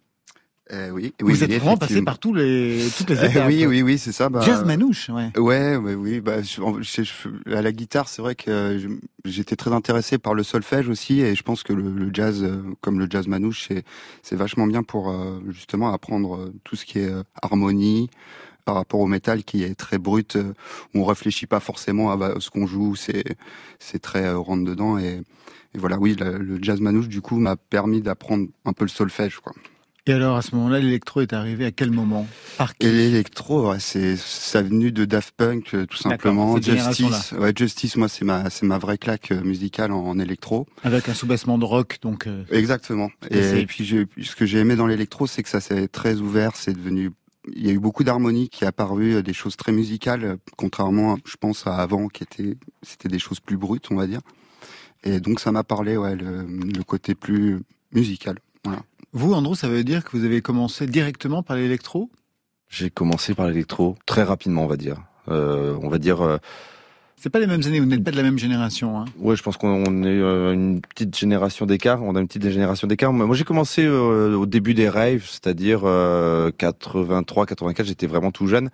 Euh, 0.72 0.90
oui, 0.90 1.14
Vous 1.20 1.44
êtes 1.44 1.52
vraiment 1.52 1.76
passé 1.76 2.02
par 2.02 2.18
tous 2.18 2.34
les, 2.34 2.88
toutes 2.96 3.10
les 3.10 3.18
euh, 3.18 3.28
étapes. 3.28 3.46
oui, 3.46 3.66
oui, 3.66 3.82
oui, 3.82 3.98
c'est 3.98 4.10
ça. 4.10 4.28
Bah, 4.28 4.40
Jazz 4.40 4.64
manouche, 4.64 5.08
ouais. 5.10 5.30
Ouais, 5.38 5.76
ouais 5.76 5.94
oui. 5.94 6.20
Bah, 6.20 6.38
à 6.38 7.62
la 7.62 7.72
guitare, 7.72 8.08
c'est 8.08 8.20
vrai 8.20 8.34
que 8.34 8.80
j'étais 9.24 9.54
très 9.54 9.72
intéressé 9.72 10.18
par 10.18 10.34
le 10.34 10.42
solfège 10.42 10.88
aussi, 10.88 11.20
et 11.20 11.36
je 11.36 11.42
pense 11.44 11.62
que 11.62 11.72
le, 11.72 12.10
jazz, 12.12 12.42
euh, 12.42 12.62
comme 12.80 12.98
le 12.98 13.06
jazz 13.08 13.28
manouche, 13.28 13.68
c'est 14.22 14.36
vachement 14.36 14.66
bien 14.66 14.82
pour 14.82 15.10
euh, 15.10 15.40
justement 15.50 15.92
apprendre 15.92 16.50
tout 16.64 16.74
ce 16.74 16.84
qui 16.84 16.98
est 16.98 17.12
harmonie 17.42 18.10
par 18.64 18.74
rapport 18.74 18.98
au 18.98 19.06
métal 19.06 19.44
qui 19.44 19.62
est 19.62 19.76
très 19.76 19.98
brut, 19.98 20.36
où 20.94 21.00
on 21.00 21.04
réfléchit 21.04 21.46
pas 21.46 21.60
forcément 21.60 22.10
à 22.10 22.40
ce 22.40 22.50
qu'on 22.50 22.66
joue, 22.66 22.96
c'est 22.96 23.36
c'est 23.78 24.00
très 24.00 24.32
rentre 24.32 24.64
dedans 24.64 24.98
et, 24.98 25.22
et 25.74 25.78
voilà, 25.78 25.96
oui, 25.98 26.16
le, 26.18 26.38
le 26.38 26.58
jazz 26.60 26.80
manouche 26.80 27.06
du 27.06 27.20
coup 27.20 27.38
m'a 27.38 27.54
permis 27.54 28.02
d'apprendre 28.02 28.48
un 28.64 28.72
peu 28.72 28.84
le 28.84 28.88
solfège, 28.90 29.38
quoi. 29.38 29.52
Et 30.08 30.12
alors, 30.12 30.36
à 30.36 30.42
ce 30.42 30.54
moment-là, 30.54 30.78
l'électro 30.78 31.20
est 31.20 31.32
arrivé 31.32 31.64
à 31.64 31.72
quel 31.72 31.90
moment? 31.90 32.28
Par 32.58 32.76
qui? 32.76 32.86
Et 32.86 32.92
l'électro, 32.92 33.70
ouais, 33.70 33.80
c'est 33.80 34.14
ça 34.16 34.62
venu 34.62 34.92
de 34.92 35.04
Daft 35.04 35.34
Punk, 35.36 35.74
euh, 35.74 35.84
tout 35.84 35.96
simplement. 35.96 36.60
Justice, 36.60 37.32
ouais, 37.32 37.52
Justice, 37.56 37.96
moi, 37.96 38.08
c'est 38.08 38.24
ma, 38.24 38.48
c'est 38.48 38.66
ma 38.66 38.78
vraie 38.78 38.98
claque 38.98 39.32
euh, 39.32 39.42
musicale 39.42 39.90
en, 39.90 40.16
électro. 40.20 40.68
Avec 40.84 41.08
un 41.08 41.14
sous-bassement 41.14 41.58
de 41.58 41.64
rock, 41.64 41.98
donc. 42.02 42.28
Euh, 42.28 42.44
Exactement. 42.52 43.10
Et, 43.30 43.66
puis, 43.66 44.06
ce 44.22 44.36
que 44.36 44.46
j'ai 44.46 44.58
aimé 44.58 44.76
dans 44.76 44.86
l'électro, 44.86 45.26
c'est 45.26 45.42
que 45.42 45.48
ça 45.48 45.60
s'est 45.60 45.88
très 45.88 46.20
ouvert, 46.20 46.54
c'est 46.54 46.74
devenu 46.74 47.10
il 47.54 47.64
y 47.64 47.70
a 47.70 47.72
eu 47.72 47.78
beaucoup 47.78 48.02
d'harmonie 48.02 48.48
qui 48.48 48.64
a 48.64 48.68
apparu, 48.68 49.22
des 49.22 49.32
choses 49.32 49.56
très 49.56 49.70
musicales, 49.70 50.36
contrairement, 50.56 51.16
je 51.24 51.36
pense, 51.36 51.64
à 51.66 51.76
avant, 51.76 52.08
qui 52.08 52.24
était, 52.24 52.56
c'était 52.82 53.08
des 53.08 53.20
choses 53.20 53.38
plus 53.38 53.56
brutes, 53.56 53.88
on 53.92 53.94
va 53.94 54.08
dire. 54.08 54.20
Et 55.04 55.20
donc, 55.20 55.38
ça 55.38 55.52
m'a 55.52 55.62
parlé, 55.62 55.96
ouais, 55.96 56.16
le, 56.16 56.44
le 56.44 56.82
côté 56.82 57.14
plus 57.14 57.60
musical. 57.92 58.38
Voilà. 58.64 58.82
Vous, 59.16 59.32
Andrew, 59.32 59.54
ça 59.54 59.66
veut 59.66 59.82
dire 59.82 60.04
que 60.04 60.14
vous 60.14 60.26
avez 60.26 60.42
commencé 60.42 60.86
directement 60.86 61.42
par 61.42 61.56
l'électro? 61.56 62.10
J'ai 62.68 62.90
commencé 62.90 63.34
par 63.34 63.46
l'électro 63.46 63.96
très 64.04 64.22
rapidement, 64.22 64.64
on 64.64 64.66
va 64.66 64.76
dire. 64.76 64.98
Euh, 65.30 65.74
on 65.80 65.88
va 65.88 65.96
dire. 65.96 66.20
Euh... 66.20 66.36
C'est 67.16 67.30
pas 67.30 67.38
les 67.38 67.46
mêmes 67.46 67.62
années, 67.64 67.80
vous 67.80 67.86
n'êtes 67.86 68.04
pas 68.04 68.10
de 68.10 68.16
la 68.18 68.22
même 68.22 68.38
génération. 68.38 69.00
Hein. 69.00 69.06
Ouais, 69.16 69.34
je 69.34 69.42
pense 69.42 69.56
qu'on 69.56 70.02
est 70.02 70.08
euh, 70.08 70.52
une 70.52 70.82
petite 70.82 71.16
génération 71.16 71.64
d'écart. 71.64 72.02
On 72.02 72.14
a 72.14 72.20
une 72.20 72.26
petite 72.26 72.46
génération 72.46 72.86
d'écart. 72.86 73.10
Moi, 73.14 73.34
j'ai 73.34 73.44
commencé 73.44 73.86
euh, 73.86 74.34
au 74.34 74.44
début 74.44 74.74
des 74.74 74.90
raves, 74.90 75.24
c'est-à-dire 75.24 75.80
83, 76.58 77.46
84. 77.46 77.86
J'étais 77.86 78.06
vraiment 78.06 78.32
tout 78.32 78.48
jeune. 78.48 78.68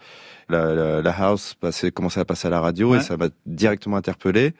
La, 0.49 1.03
la, 1.03 1.23
house 1.23 1.55
passait, 1.55 1.93
commençait 1.93 2.19
à 2.19 2.25
passer 2.25 2.49
à 2.49 2.51
la 2.51 2.61
radio 2.61 2.97
et 2.97 3.01
ça 3.01 3.17
m'a 3.17 3.29
directement 3.47 3.97
interpellé. 3.97 4.55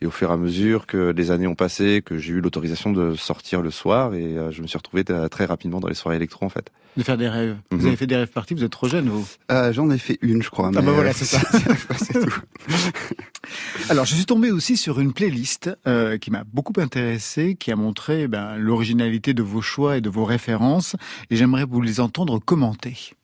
Et 0.00 0.06
au 0.06 0.10
fur 0.10 0.30
et 0.30 0.32
à 0.32 0.36
mesure 0.36 0.86
que 0.86 1.12
les 1.16 1.30
années 1.30 1.48
ont 1.48 1.56
passé, 1.56 2.02
que 2.04 2.18
j'ai 2.18 2.32
eu 2.32 2.40
l'autorisation 2.40 2.92
de 2.92 3.14
sortir 3.14 3.62
le 3.62 3.70
soir, 3.70 4.14
et 4.14 4.38
euh, 4.38 4.52
je 4.52 4.62
me 4.62 4.68
suis 4.68 4.78
retrouvé 4.78 5.04
très 5.04 5.44
rapidement 5.44 5.80
dans 5.80 5.88
les 5.88 5.94
soirées 5.94 6.16
électro 6.16 6.46
en 6.46 6.48
fait. 6.48 6.70
De 6.96 7.02
faire 7.02 7.16
des 7.16 7.28
rêves. 7.28 7.56
Vous 7.70 7.78
mhm. 7.78 7.86
avez 7.86 7.96
fait 7.96 8.06
des 8.06 8.16
rêves 8.16 8.28
parties, 8.28 8.54
vous 8.54 8.64
êtes 8.64 8.70
trop 8.70 8.88
jeune 8.88 9.08
vous 9.08 9.26
euh, 9.50 9.72
J'en 9.72 9.90
ai 9.90 9.98
fait 9.98 10.18
une 10.22 10.42
je 10.42 10.50
crois. 10.50 10.70
Ah 10.74 10.82
bah 10.82 10.92
voilà, 10.92 11.12
c'est 11.12 11.24
ça. 11.24 11.40
tout. 12.12 12.42
Alors 13.90 14.04
je 14.04 14.14
suis 14.14 14.26
tombé 14.26 14.50
aussi 14.50 14.76
sur 14.76 15.00
une 15.00 15.12
playlist 15.12 15.70
euh, 15.86 16.18
qui 16.18 16.30
m'a 16.30 16.44
beaucoup 16.44 16.80
intéressé, 16.80 17.56
qui 17.56 17.72
a 17.72 17.76
montré 17.76 18.28
ben, 18.28 18.56
l'originalité 18.56 19.34
de 19.34 19.42
vos 19.42 19.62
choix 19.62 19.96
et 19.96 20.00
de 20.00 20.10
vos 20.10 20.24
références, 20.24 20.94
et 21.30 21.36
j'aimerais 21.36 21.64
vous 21.64 21.80
les 21.80 22.00
entendre 22.00 22.38
commenter. 22.38 23.14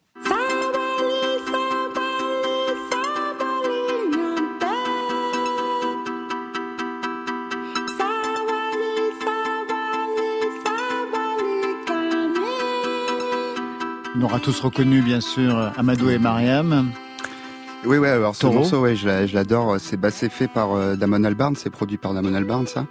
On 14.16 14.23
aura 14.23 14.38
tous 14.38 14.61
reconnu, 14.61 15.02
bien 15.02 15.21
sûr, 15.21 15.73
Amadou 15.76 16.09
et 16.09 16.18
Mariam. 16.18 16.92
Oui, 17.85 17.99
oui, 17.99 18.09
alors 18.09 18.37
ce 18.37 18.47
morceau, 18.47 18.80
ouais, 18.80 18.94
je 18.94 19.35
l'adore. 19.35 19.76
C'est 19.80 19.97
bah, 19.97 20.11
fait 20.11 20.47
par 20.49 20.73
euh, 20.73 20.94
Damon 20.94 21.25
Albarn, 21.25 21.56
c'est 21.56 21.68
produit 21.68 21.99
par 21.99 22.14
Damon 22.14 22.33
Albarn, 22.35 22.66
ça. 22.66 22.87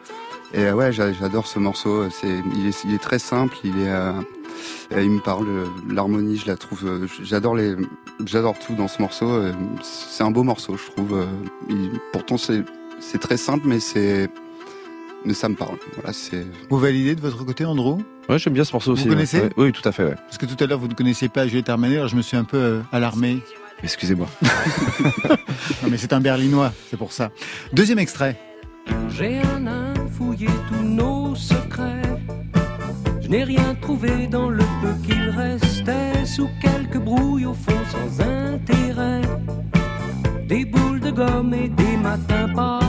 Et 0.53 0.65
euh, 0.65 0.74
ouais, 0.74 0.92
j'adore 0.92 1.48
ce 1.48 1.60
morceau. 1.60 2.10
C'est, 2.10 2.42
il 2.56 2.68
est, 2.68 2.84
il 2.84 2.94
est 2.94 3.01
très 3.01 3.20
simple. 3.20 3.56
Il 3.63 3.80
est, 3.80 3.89
euh, 3.89 4.12
il 4.92 5.10
me 5.10 5.20
parle. 5.20 5.48
L'harmonie, 5.89 6.38
je 6.38 6.46
la 6.46 6.58
trouve. 6.58 7.08
j'adore 7.22 7.56
les, 7.56 7.75
j'adore 8.25 8.60
tout 8.60 8.75
dans 8.75 8.89
ce 8.89 9.01
morceau. 9.01 9.42
C'est 9.82 10.24
un 10.24 10.32
beau 10.32 10.44
morceau, 10.44 10.75
je 10.77 10.92
trouve. 10.92 11.25
pourtant, 12.12 12.38
c'est, 12.38 12.63
c'est 13.00 13.20
très 13.20 13.38
simple, 13.38 13.65
mais 13.65 13.80
c'est, 13.80 14.30
mais 15.25 15.34
ça 15.34 15.50
me 15.50 15.56
parle. 15.56 15.77
Voilà, 15.96 16.13
c'est. 16.13 16.46
Vous 16.70 16.77
validez 16.77 17.15
de 17.15 17.22
votre 17.22 17.44
côté, 17.46 17.65
Andrew? 17.65 18.00
Ouais, 18.30 18.39
j'aime 18.39 18.53
bien 18.53 18.63
ce 18.63 18.74
morceau 18.74 18.94
aussi. 18.94 19.03
Vous 19.03 19.10
connaissez 19.10 19.50
Oui, 19.58 19.72
tout 19.72 19.88
à 19.88 19.92
fait. 19.92 20.06
Ouais. 20.06 20.15
Parce 20.15 20.38
que 20.38 20.46
tout 20.46 20.62
à 20.63 20.68
l'heure, 20.68 20.80
vous 20.80 20.88
ne 20.88 20.94
connaissiez 20.94 21.30
pas 21.30 21.48
Juliette 21.48 21.70
Armanet, 21.70 21.98
alors 21.98 22.08
je 22.08 22.15
me 22.15 22.22
suis 22.22 22.38
un 22.38 22.44
peu 22.44 22.58
euh, 22.58 22.82
alarmé. 22.92 23.39
Excusez-moi. 23.84 24.27
non, 25.30 25.89
mais 25.89 25.98
c'est 25.98 26.13
un 26.13 26.22
berlinois, 26.22 26.72
c'est 26.89 26.98
pour 26.98 27.12
ça. 27.12 27.32
Deuxième 27.74 28.00
extrait. 28.00 28.39
J'ai 29.10 29.39
un 29.39 29.60
nain 29.60 29.94
fouillé 30.18 30.48
tous 30.70 30.84
nos 30.84 31.36
secrets. 31.36 32.01
Je 33.22 33.27
n'ai 33.27 33.44
rien 33.44 33.75
trouvé 33.82 34.27
dans 34.27 34.50
le 34.50 34.63
peu 34.82 34.94
qu'il 35.06 35.30
restait, 35.30 36.25
sous 36.25 36.50
quelques 36.62 36.98
brouilles 36.98 37.46
au 37.46 37.53
fond 37.53 37.80
sans 37.92 38.22
intérêt. 38.22 39.22
Des 40.48 40.65
boules 40.65 41.00
de 41.00 41.12
gomme 41.12 41.53
et 41.53 41.68
des 41.68 41.98
matins 41.98 42.50
pas 42.53 42.80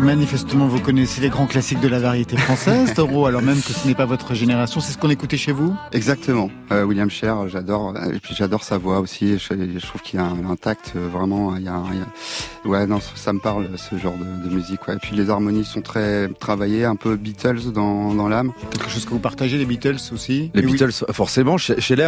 Manifestement, 0.00 0.66
vous 0.66 0.80
connaissez 0.80 1.20
les 1.20 1.28
grands 1.28 1.46
classiques 1.46 1.80
de 1.80 1.86
la 1.88 1.98
variété 2.00 2.36
française, 2.36 2.94
Taureau, 2.94 3.26
alors 3.26 3.42
même 3.42 3.60
que 3.60 3.72
ce 3.72 3.86
n'est 3.86 3.94
pas 3.94 4.06
votre 4.06 4.34
génération. 4.34 4.80
C'est 4.80 4.92
ce 4.92 4.98
qu'on 4.98 5.10
écoutait 5.10 5.36
chez 5.36 5.52
vous? 5.52 5.76
Exactement. 5.92 6.50
Euh, 6.72 6.84
William 6.84 7.10
Cher, 7.10 7.48
j'adore. 7.48 7.94
euh, 7.96 8.12
Et 8.14 8.18
puis 8.18 8.34
j'adore 8.34 8.64
sa 8.64 8.78
voix 8.78 8.98
aussi. 9.00 9.38
Je, 9.38 9.54
je 9.78 9.86
trouve 9.86 10.00
qu'il 10.00 10.18
y 10.18 10.22
a 10.22 10.26
un, 10.26 10.50
un 10.50 10.56
tact 10.56 10.94
euh, 10.96 11.06
vraiment. 11.12 11.54
Il 11.56 11.62
y 11.64 11.68
a, 11.68 11.74
un- 11.74 11.84
il 11.92 11.98
y 11.98 12.02
a- 12.02 12.68
Ouais, 12.68 12.86
non, 12.86 12.98
ça 13.14 13.32
me 13.32 13.40
parle 13.40 13.68
ce 13.76 13.96
genre 13.98 14.14
de, 14.16 14.48
de 14.48 14.54
musique. 14.54 14.88
Ouais. 14.88 14.94
Et 14.94 14.98
puis 14.98 15.14
les 15.14 15.30
harmonies 15.30 15.64
sont 15.64 15.80
très 15.82 16.28
travaillées, 16.40 16.84
un 16.86 16.96
peu 16.96 17.16
Beatles 17.16 17.70
dans, 17.72 18.14
dans 18.14 18.28
l'âme. 18.28 18.52
Quelque 18.72 18.90
chose 18.90 19.04
que 19.04 19.10
vous 19.10 19.18
partagez, 19.18 19.58
les 19.58 19.66
Beatles 19.66 19.96
aussi? 20.12 20.50
Les 20.54 20.62
Et 20.62 20.66
oui. 20.66 20.72
Beatles, 20.72 20.92
forcément, 21.12 21.56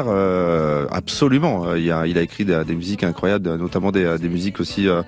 euh, 0.09 0.87
absolument. 0.90 1.75
Il 1.75 1.90
a, 1.93 2.07
il 2.07 2.17
a 2.19 2.23
écrit 2.23 2.45
des, 2.45 2.62
des 2.67 2.75
musiques 2.75 3.05
incroyables, 3.05 3.55
notamment 3.57 3.93
des, 3.93 4.17
des 4.19 4.29
musiques 4.29 4.61
aussi 4.61 4.88
euh, 4.88 5.03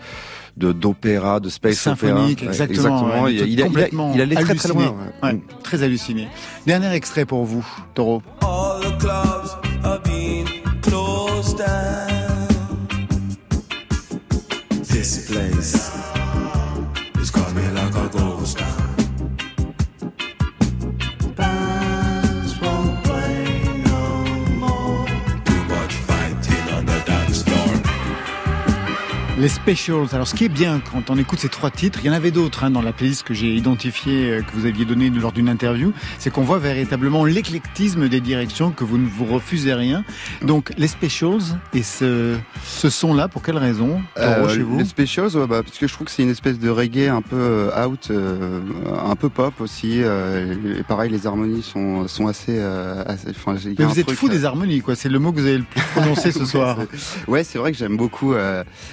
de 0.56 0.72
d'opéra, 0.72 1.40
de 1.40 1.48
space 1.48 1.78
Symphonique, 1.78 2.38
opéra. 2.38 2.50
Exactement. 2.52 3.22
ouais, 3.24 3.34
Il, 3.34 3.48
il, 3.48 3.62
complètement 3.62 4.12
il 4.14 4.20
allait 4.20 4.36
très 4.36 4.54
très 4.54 4.68
loin. 4.68 4.94
ouais. 5.22 5.28
Ouais, 5.32 5.40
très 5.62 5.82
halluciné. 5.82 6.28
Dernier 6.66 6.92
extrait 6.94 7.24
pour 7.24 7.44
vous, 7.44 7.66
Taureau. 7.94 8.22
All 8.42 8.80
the 8.80 8.96
clubs 8.98 9.56
are 9.84 10.00
being 10.04 10.46
closed 10.82 11.58
down. 11.58 12.46
This 14.88 15.28
place 15.28 15.73
Les 29.44 29.50
Specials. 29.50 30.08
Alors, 30.14 30.26
ce 30.26 30.34
qui 30.34 30.46
est 30.46 30.48
bien 30.48 30.80
quand 30.80 31.10
on 31.10 31.18
écoute 31.18 31.38
ces 31.38 31.50
trois 31.50 31.70
titres, 31.70 31.98
il 32.02 32.06
y 32.06 32.08
en 32.08 32.14
avait 32.14 32.30
d'autres 32.30 32.64
hein, 32.64 32.70
dans 32.70 32.80
la 32.80 32.94
playlist 32.94 33.24
que 33.24 33.34
j'ai 33.34 33.54
identifié, 33.54 34.30
euh, 34.30 34.40
que 34.40 34.50
vous 34.54 34.64
aviez 34.64 34.86
donné 34.86 35.10
lors 35.10 35.32
d'une 35.32 35.50
interview, 35.50 35.92
c'est 36.18 36.30
qu'on 36.30 36.44
voit 36.44 36.58
véritablement 36.58 37.26
l'éclectisme 37.26 38.08
des 38.08 38.22
directions, 38.22 38.70
que 38.70 38.84
vous 38.84 38.96
ne 38.96 39.06
vous 39.06 39.26
refusez 39.26 39.74
rien. 39.74 40.02
Donc, 40.40 40.72
les 40.78 40.86
Specials 40.88 41.42
et 41.74 41.82
ce, 41.82 42.38
ce 42.64 42.88
son-là, 42.88 43.28
pour 43.28 43.42
quelle 43.42 43.58
raison? 43.58 44.00
Euh, 44.16 44.48
chez 44.48 44.62
vous? 44.62 44.78
les 44.78 44.86
Specials, 44.86 45.36
ouais, 45.36 45.46
bah, 45.46 45.62
parce 45.62 45.76
que 45.76 45.86
je 45.88 45.92
trouve 45.92 46.06
que 46.06 46.12
c'est 46.14 46.22
une 46.22 46.30
espèce 46.30 46.58
de 46.58 46.70
reggae 46.70 47.10
un 47.10 47.20
peu 47.20 47.36
euh, 47.36 47.86
out, 47.86 48.08
euh, 48.12 48.60
un 49.06 49.14
peu 49.14 49.28
pop 49.28 49.60
aussi. 49.60 50.02
euh, 50.02 50.78
et 50.78 50.84
pareil, 50.84 51.10
les 51.10 51.26
harmonies 51.26 51.62
sont, 51.62 52.08
sont 52.08 52.28
assez. 52.28 52.58
enfin, 53.28 53.56
Mais 53.78 53.84
vous 53.84 53.98
êtes 53.98 54.06
truc, 54.06 54.18
fou 54.18 54.30
des 54.30 54.46
harmonies, 54.46 54.80
quoi. 54.80 54.96
C'est 54.96 55.10
le 55.10 55.18
mot 55.18 55.32
que 55.32 55.40
vous 55.40 55.46
avez 55.46 55.58
le 55.58 55.64
plus 55.64 55.82
prononcé 55.94 56.32
ce 56.32 56.46
soir. 56.46 56.78
Ouais, 57.28 57.44
c'est 57.44 57.58
vrai 57.58 57.72
que 57.72 57.76
j'aime 57.76 57.98
beaucoup 57.98 58.34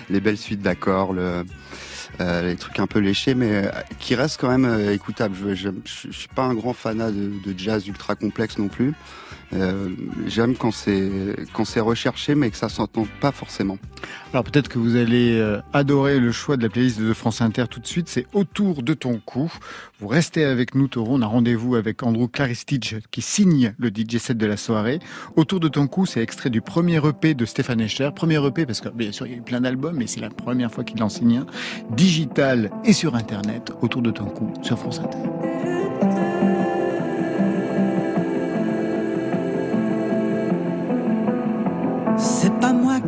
les 0.10 0.20
belles 0.20 0.40
suites 0.42 0.62
d'accords, 0.62 1.14
le, 1.14 1.46
euh, 2.20 2.42
les 2.42 2.56
trucs 2.56 2.80
un 2.80 2.88
peu 2.88 3.00
léchés, 3.00 3.36
mais 3.36 3.66
euh, 3.66 3.72
qui 4.00 4.16
restent 4.16 4.40
quand 4.40 4.50
même 4.50 4.66
euh, 4.66 4.94
écoutables. 4.94 5.36
Je, 5.36 5.56
je, 5.56 5.70
je, 5.86 6.12
je 6.12 6.18
suis 6.18 6.28
pas 6.28 6.44
un 6.44 6.54
grand 6.54 6.74
fanat 6.74 7.12
de 7.12 7.54
jazz 7.58 7.88
ultra 7.88 8.16
complexe 8.16 8.58
non 8.58 8.68
plus. 8.68 8.94
Euh, 9.54 9.90
j'aime 10.28 10.56
quand 10.56 10.72
c'est 10.72 11.36
quand 11.54 11.66
c'est 11.66 11.80
recherché, 11.80 12.36
mais 12.36 12.50
que 12.50 12.58
ça 12.58 12.70
s'entend 12.70 13.06
pas 13.20 13.32
forcément. 13.32 13.78
Alors 14.34 14.44
peut-être 14.44 14.70
que 14.70 14.80
vous 14.80 14.96
allez 14.96 15.38
euh, 15.40 15.60
adorer 15.74 16.20
le 16.20 16.32
choix 16.32 16.58
de 16.58 16.64
la 16.64 16.70
playlist 16.70 17.00
de 17.00 17.14
France 17.14 17.42
Inter 17.42 17.66
tout 17.70 17.80
de 17.80 17.88
suite. 17.88 18.08
C'est 18.08 18.26
Autour 18.34 18.84
de 18.84 18.94
ton 18.94 19.20
cou. 19.24 19.52
Vous 20.00 20.08
restez 20.08 20.46
avec 20.46 20.74
nous, 20.74 20.88
Taureau. 20.88 21.16
On 21.16 21.22
a 21.22 21.28
rendez-vous 21.28 21.76
avec 21.76 22.02
Andrew 22.04 22.28
Claristich 22.28 22.96
qui 23.12 23.22
signe 23.22 23.74
le 23.78 23.90
DJ 23.90 24.18
set 24.18 24.38
de 24.38 24.46
la 24.46 24.58
soirée. 24.58 25.00
Autour 25.36 25.60
de 25.60 25.68
ton 25.68 25.88
cou, 25.88 26.06
c'est 26.06 26.22
extrait 26.22 26.50
du 26.50 26.62
premier 26.62 27.06
EP 27.06 27.34
de 27.34 27.46
Stéphane 27.46 27.82
Escher. 27.82 28.10
Premier 28.16 28.46
EP 28.46 28.66
parce 28.66 28.82
que 28.82 28.90
bien 28.90 29.12
sûr 29.12 29.28
il 29.28 29.34
y 29.34 29.36
a 29.36 29.38
eu 29.38 29.42
plein 29.42 29.62
d'albums, 29.62 29.96
mais 29.98 30.08
c'est 30.08 30.22
la 30.22 30.30
première 30.30 30.72
fois 30.72 30.84
qu'il 30.84 31.02
en 31.04 31.10
signe 31.10 31.40
un. 31.40 31.46
Digital 31.96 32.72
et 32.86 32.94
sur 32.94 33.16
Internet. 33.16 33.72
Autour 33.82 34.02
de 34.02 34.12
ton 34.12 34.26
cou 34.26 34.54
sur 34.62 34.80
France 34.80 35.00
Inter. 35.00 36.51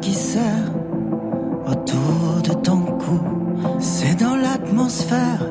Qui 0.01 0.13
sers 0.13 0.71
autour 1.67 2.41
de 2.43 2.53
ton 2.53 2.79
cou, 2.79 3.19
c'est 3.79 4.15
dans 4.19 4.35
l'atmosphère, 4.35 5.45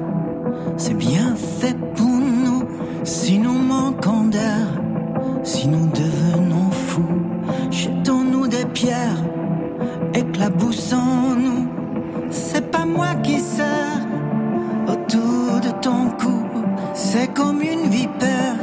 c'est 0.76 0.94
bien 0.94 1.34
fait 1.36 1.76
pour 1.94 2.06
nous. 2.06 2.62
Si 3.04 3.38
nous 3.38 3.58
manquons 3.58 4.24
d'air, 4.24 4.66
si 5.42 5.66
nous 5.68 5.88
devenons 5.88 6.70
fous, 6.70 7.20
jetons-nous 7.70 8.46
des 8.46 8.64
pierres, 8.66 9.22
éclaboussons-nous. 10.14 11.68
C'est 12.30 12.70
pas 12.70 12.86
moi 12.86 13.14
qui 13.22 13.38
sers 13.40 14.06
autour 14.86 15.60
de 15.60 15.70
ton 15.80 16.10
cou, 16.20 16.44
c'est 16.94 17.32
comme 17.34 17.60
une 17.60 17.88
vipère 17.88 18.56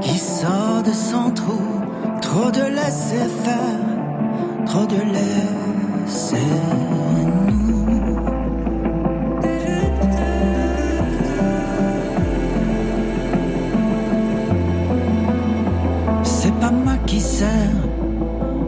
qui 0.00 0.18
sort 0.18 0.82
de 0.84 0.92
son 0.92 1.30
trou. 1.30 1.60
Trop 2.20 2.50
de 2.50 2.62
laisser 2.62 3.28
faire, 3.44 3.93
trop 4.66 4.86
de 4.86 4.96
laisser 4.96 6.36
nous. 7.56 8.16
C'est 16.22 16.54
pas 16.54 16.70
moi 16.70 16.96
qui 17.06 17.20
sers 17.20 17.48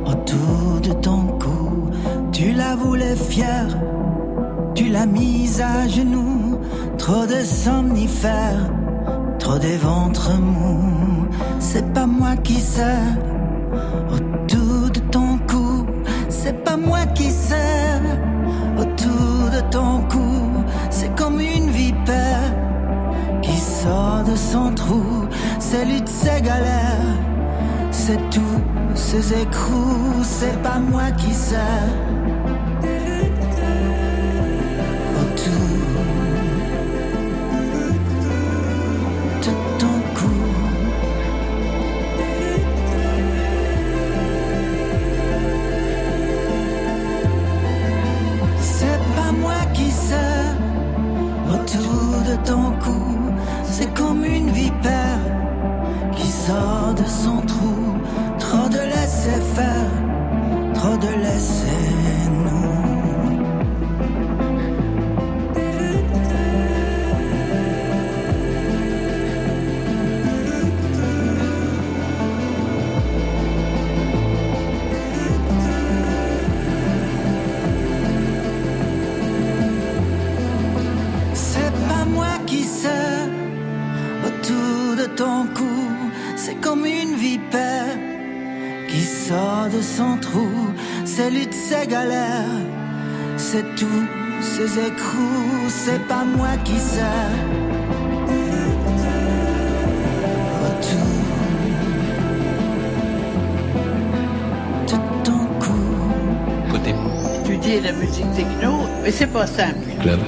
autour 0.07 0.81
de 0.83 0.93
ton 0.93 1.23
cou. 1.39 1.91
Tu 2.33 2.53
la 2.53 2.77
voulais 2.77 3.17
fière, 3.17 3.69
tu 4.75 4.89
l'as 4.89 5.07
mise 5.07 5.61
à 5.61 5.89
genoux. 5.89 6.59
Trop 6.99 7.27
de 7.27 7.43
somnifères, 7.45 8.71
trop 9.39 9.59
des 9.59 9.77
ventres 9.77 10.33
mous. 10.39 11.29
C'est 11.59 11.93
pas 11.93 12.07
moi 12.07 12.37
qui 12.43 12.61
sers. 12.61 13.17
C'est 16.77 16.83
pas 16.83 16.89
moi 16.89 17.07
qui 17.15 17.31
sers 17.31 18.03
autour 18.77 19.51
de 19.51 19.61
ton 19.71 20.03
cou. 20.11 20.65
C'est 20.91 21.15
comme 21.17 21.41
une 21.41 21.71
vipère 21.71 22.53
qui 23.41 23.57
sort 23.57 24.23
de 24.29 24.37
son 24.37 24.75
trou. 24.75 25.27
C'est 25.59 25.87
lutte, 25.87 26.09
c'est 26.09 26.43
galère. 26.43 27.17
C'est 27.91 28.21
tous 28.31 28.61
ces 28.95 29.33
écrous. 29.41 30.23
C'est 30.23 30.61
pas 30.63 30.79
moi 30.79 31.11
qui 31.17 31.33
sers 31.33 31.89
cou. 52.45 53.33
C'est 53.65 53.93
comme 53.95 54.25
une 54.25 54.51
vipère 54.51 55.21
qui 56.17 56.27
sort 56.27 56.95
de 56.95 57.05
son 57.05 57.41
trou. 57.43 57.86
ton 85.17 85.47
cou, 85.55 85.81
c'est 86.37 86.61
comme 86.61 86.85
une 86.85 87.15
vipère 87.15 87.97
qui 88.89 89.01
sort 89.01 89.69
de 89.75 89.81
son 89.81 90.19
trou, 90.19 90.51
ses 91.07 91.31
luttes, 91.31 91.55
ses 91.55 91.87
galères, 91.87 92.45
c'est 93.39 93.65
tout, 93.77 94.05
ses 94.43 94.79
écrous, 94.79 95.69
c'est 95.69 96.07
pas 96.07 96.25
moi 96.25 96.51
qui 96.65 96.79
sais. 96.79 97.01
Retour 100.63 101.09
de 104.87 105.25
ton 105.25 105.45
cou. 105.61 106.71
Côté. 106.71 106.95
Tu 107.47 107.57
dis 107.57 107.81
la 107.81 107.93
musique 107.93 108.31
techno, 108.35 108.81
mais 109.03 109.11
c'est 109.11 109.29
pas 109.29 109.47
simple. 109.47 109.89
Club. 110.03 110.21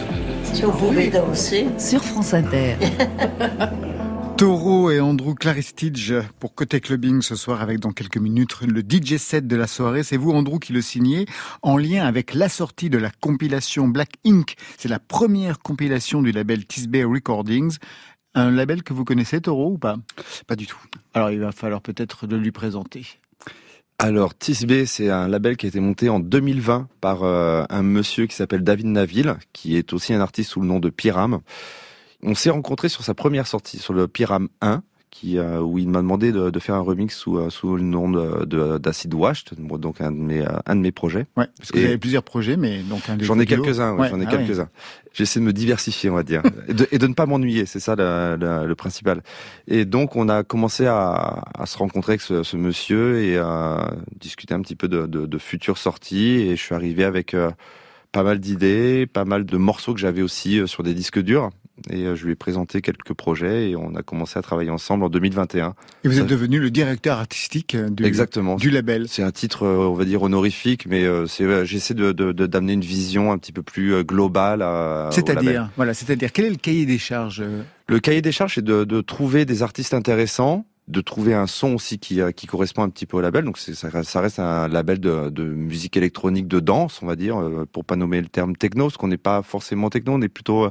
Si 0.55 0.65
on 0.65 0.71
pouvait 0.71 1.11
ah 1.15 1.19
danser. 1.19 1.67
Sur 1.77 2.03
France 2.03 2.33
Inter. 2.33 2.77
Taureau 4.39 4.93
et 4.93 5.01
Andrew 5.01 5.35
Claristidge 5.35 6.15
pour 6.39 6.55
Côté 6.55 6.81
Clubbing 6.81 7.23
ce 7.23 7.35
soir 7.35 7.61
avec 7.61 7.81
dans 7.81 7.91
quelques 7.91 8.19
minutes 8.19 8.61
le 8.61 8.83
DJ 8.83 9.17
set 9.17 9.49
de 9.49 9.57
la 9.57 9.67
soirée. 9.67 10.05
C'est 10.05 10.17
vous 10.17 10.31
Andrew 10.31 10.61
qui 10.61 10.73
le 10.73 10.81
signez 10.81 11.27
en 11.63 11.77
lien 11.77 12.07
avec 12.07 12.35
la 12.35 12.49
sortie 12.49 12.89
de 12.89 12.99
la 12.99 13.11
compilation 13.11 13.89
Black 13.89 14.11
Ink. 14.25 14.55
C'est 14.77 14.89
la 14.89 15.01
première 15.01 15.59
compilation 15.59 16.23
du 16.23 16.31
label 16.31 16.67
Tisbay 16.67 17.03
Recordings. 17.03 17.79
Un 18.37 18.53
label 18.53 18.85
que 18.85 18.93
vous 18.93 19.05
connaissez 19.05 19.41
Taureau 19.41 19.73
ou 19.73 19.79
pas? 19.79 19.97
Pas 20.47 20.55
du 20.55 20.69
tout. 20.69 20.79
Alors 21.15 21.33
il 21.33 21.41
va 21.41 21.51
falloir 21.51 21.81
peut-être 21.81 22.29
le 22.29 22.39
lui 22.39 22.53
présenter. 22.53 23.19
Alors, 23.99 24.39
Tisbé, 24.39 24.87
c'est 24.87 25.11
un 25.11 25.27
label 25.27 25.57
qui 25.57 25.67
a 25.67 25.71
été 25.71 25.81
monté 25.81 26.09
en 26.09 26.21
2020 26.21 26.87
par 27.01 27.25
euh, 27.25 27.65
un 27.69 27.83
monsieur 27.83 28.27
qui 28.27 28.37
s'appelle 28.37 28.63
David 28.63 28.87
Naville, 28.87 29.35
qui 29.53 29.77
est 29.77 29.93
aussi 29.93 30.15
un 30.15 30.21
artiste 30.21 30.51
sous 30.51 30.61
le 30.61 30.69
nom 30.69 30.79
de 30.79 30.91
Pyram. 30.91 31.41
On 32.23 32.35
s'est 32.35 32.51
rencontrés 32.51 32.89
sur 32.89 33.05
sa 33.05 33.15
première 33.15 33.47
sortie, 33.47 33.79
sur 33.79 33.93
le 33.93 34.09
Pyram 34.09 34.49
1, 34.61 34.83
qui, 35.11 35.39
euh, 35.39 35.61
où 35.61 35.79
il 35.79 35.89
m'a 35.89 36.01
demandé 36.01 36.33
de, 36.33 36.51
de 36.51 36.59
faire 36.59 36.75
un 36.75 36.81
remix 36.81 37.17
sous, 37.17 37.39
euh, 37.39 37.49
sous 37.51 37.77
le 37.77 37.83
nom 37.83 38.11
de, 38.11 38.45
de- 38.45 38.79
d'Acid 38.79 39.13
Washed, 39.15 39.55
donc 39.59 40.01
un 40.01 40.13
de 40.13 40.17
mes, 40.17 40.43
euh, 40.43 40.59
un 40.67 40.77
de 40.77 40.81
mes 40.81 40.93
projets. 40.93 41.27
Ouais, 41.37 41.47
parce 41.57 41.73
que 41.73 41.79
vous 41.79 41.85
avez 41.85 41.99
plusieurs 41.99 42.23
projets, 42.23 42.57
mais 42.57 42.83
donc 42.83 43.09
un 43.09 43.17
des 43.17 43.25
J'en 43.25 43.39
ai 43.39 43.47
quelques-uns, 43.47 43.95
ouais, 43.95 44.03
Ouais, 44.03 44.09
j'en 44.11 44.21
ai 44.21 44.27
ah 44.27 44.31
ouais. 44.33 44.37
quelques-uns. 44.39 44.69
J'essaie 45.15 45.41
de 45.41 45.45
me 45.45 45.53
diversifier, 45.53 46.11
on 46.11 46.15
va 46.15 46.23
dire, 46.25 46.43
et, 46.69 46.75
de, 46.75 46.87
et 46.93 46.99
de 46.99 47.07
ne 47.07 47.15
pas 47.15 47.25
m'ennuyer, 47.27 47.67
c'est 47.67 47.81
ça 47.81 47.95
le, 47.97 48.75
principal. 48.75 49.23
Et 49.67 49.85
donc 49.87 50.15
on 50.15 50.29
a 50.29 50.43
commencé 50.45 50.87
à, 50.87 51.43
à 51.57 51.67
se 51.67 51.79
rencontrer 51.79 52.13
avec 52.13 52.21
ce, 52.21 52.43
ce 52.43 52.57
monsieur 52.57 53.21
et 53.23 53.39
à 53.39 53.95
discuter 54.21 54.55
un 54.55 54.61
petit 54.61 54.77
peu 54.77 54.89
de, 54.89 55.39
futures 55.39 55.79
sorties. 55.79 56.41
Et 56.43 56.57
je 56.57 56.63
suis 56.63 56.75
arrivé 56.75 57.05
avec 57.05 57.33
euh, 57.33 57.51
pas 58.13 58.23
mal 58.23 58.41
d'idées, 58.41 59.07
pas 59.07 59.25
mal 59.25 59.47
de 59.47 59.57
morceaux 59.57 59.95
que 59.95 60.01
j'avais 60.01 60.23
aussi 60.23 60.61
euh, 60.61 60.67
sur 60.67 60.83
des 60.83 60.95
disques 60.95 61.21
durs. 61.21 61.51
Et 61.91 62.05
euh, 62.05 62.15
je 62.17 62.25
lui 62.27 62.33
ai 62.33 62.35
présenté 62.35 62.81
quelques 62.83 63.13
projets 63.15 63.71
et 63.71 63.77
on 63.77 63.95
a 63.95 64.03
commencé 64.03 64.39
à 64.39 64.43
travailler 64.43 64.71
ensemble 64.71 65.05
en 65.05 65.09
2021. 65.09 65.75
Et 66.05 66.09
vous 66.09 66.15
Ça- 66.15 66.21
êtes 66.23 66.27
devenu 66.27 66.59
le 66.61 66.71
directeur 66.71 67.19
artistique 67.19 67.75
euh, 67.75 67.89
du, 67.89 68.05
Exactement. 68.05 68.57
du 68.57 68.71
label. 68.71 69.07
C'est 69.09 69.23
un 69.23 69.31
titre, 69.31 69.65
euh, 69.65 69.89
on 69.89 69.95
va 69.95 70.05
dire 70.05 70.23
honorifique, 70.23 70.87
mais 70.87 71.05
c'est 71.27 71.65
j'essaie 71.67 71.95
de 71.95 72.13
d'amener 72.13 72.73
une 72.75 72.81
vision 72.81 73.33
un 73.33 73.39
petit 73.39 73.53
peu 73.53 73.63
plus 73.63 74.05
globale 74.05 74.63
à. 74.63 75.09
C'est-à-dire, 75.13 75.71
voilà, 75.77 75.95
c'est-à-dire 75.95 76.33
quel 76.33 76.47
est 76.47 76.51
le 76.51 76.57
cahier 76.57 76.87
des 76.87 76.99
charges 76.99 77.43
Le 77.87 78.01
cahier 78.01 78.23
des 78.23 78.33
charges, 78.33 78.57
c'est 78.57 78.65
de, 78.65 78.85
de 78.85 79.01
trouver 79.01 79.45
des 79.45 79.63
artistes 79.63 79.95
intéressants, 79.95 80.67
de 80.89 81.01
trouver 81.01 81.35
un 81.35 81.47
son 81.47 81.75
aussi 81.75 81.99
qui, 81.99 82.21
qui 82.35 82.47
correspond 82.47 82.83
un 82.83 82.89
petit 82.89 83.07
peu 83.07 83.17
au 83.19 83.21
label. 83.21 83.45
Donc 83.45 83.59
ça, 83.59 83.89
reste- 83.89 84.11
ça 84.11 84.21
reste 84.21 84.39
un 84.39 84.69
label 84.69 85.01
de, 85.01 85.31
de 85.31 85.45
musique 85.45 85.97
électronique, 85.97 86.49
de 86.49 86.61
danse, 86.61 87.01
on 87.03 87.07
va 87.07 87.17
dire, 87.17 87.39
pour 87.73 87.85
pas 87.85 87.97
nommer 87.97 88.21
le 88.21 88.29
terme 88.29 88.57
techno, 88.57 88.87
parce 88.87 88.97
qu'on 88.97 89.09
n'est 89.09 89.17
pas 89.19 89.43
forcément 89.43 89.91
techno, 89.91 90.13
on 90.15 90.23
est 90.23 90.29
plutôt 90.29 90.69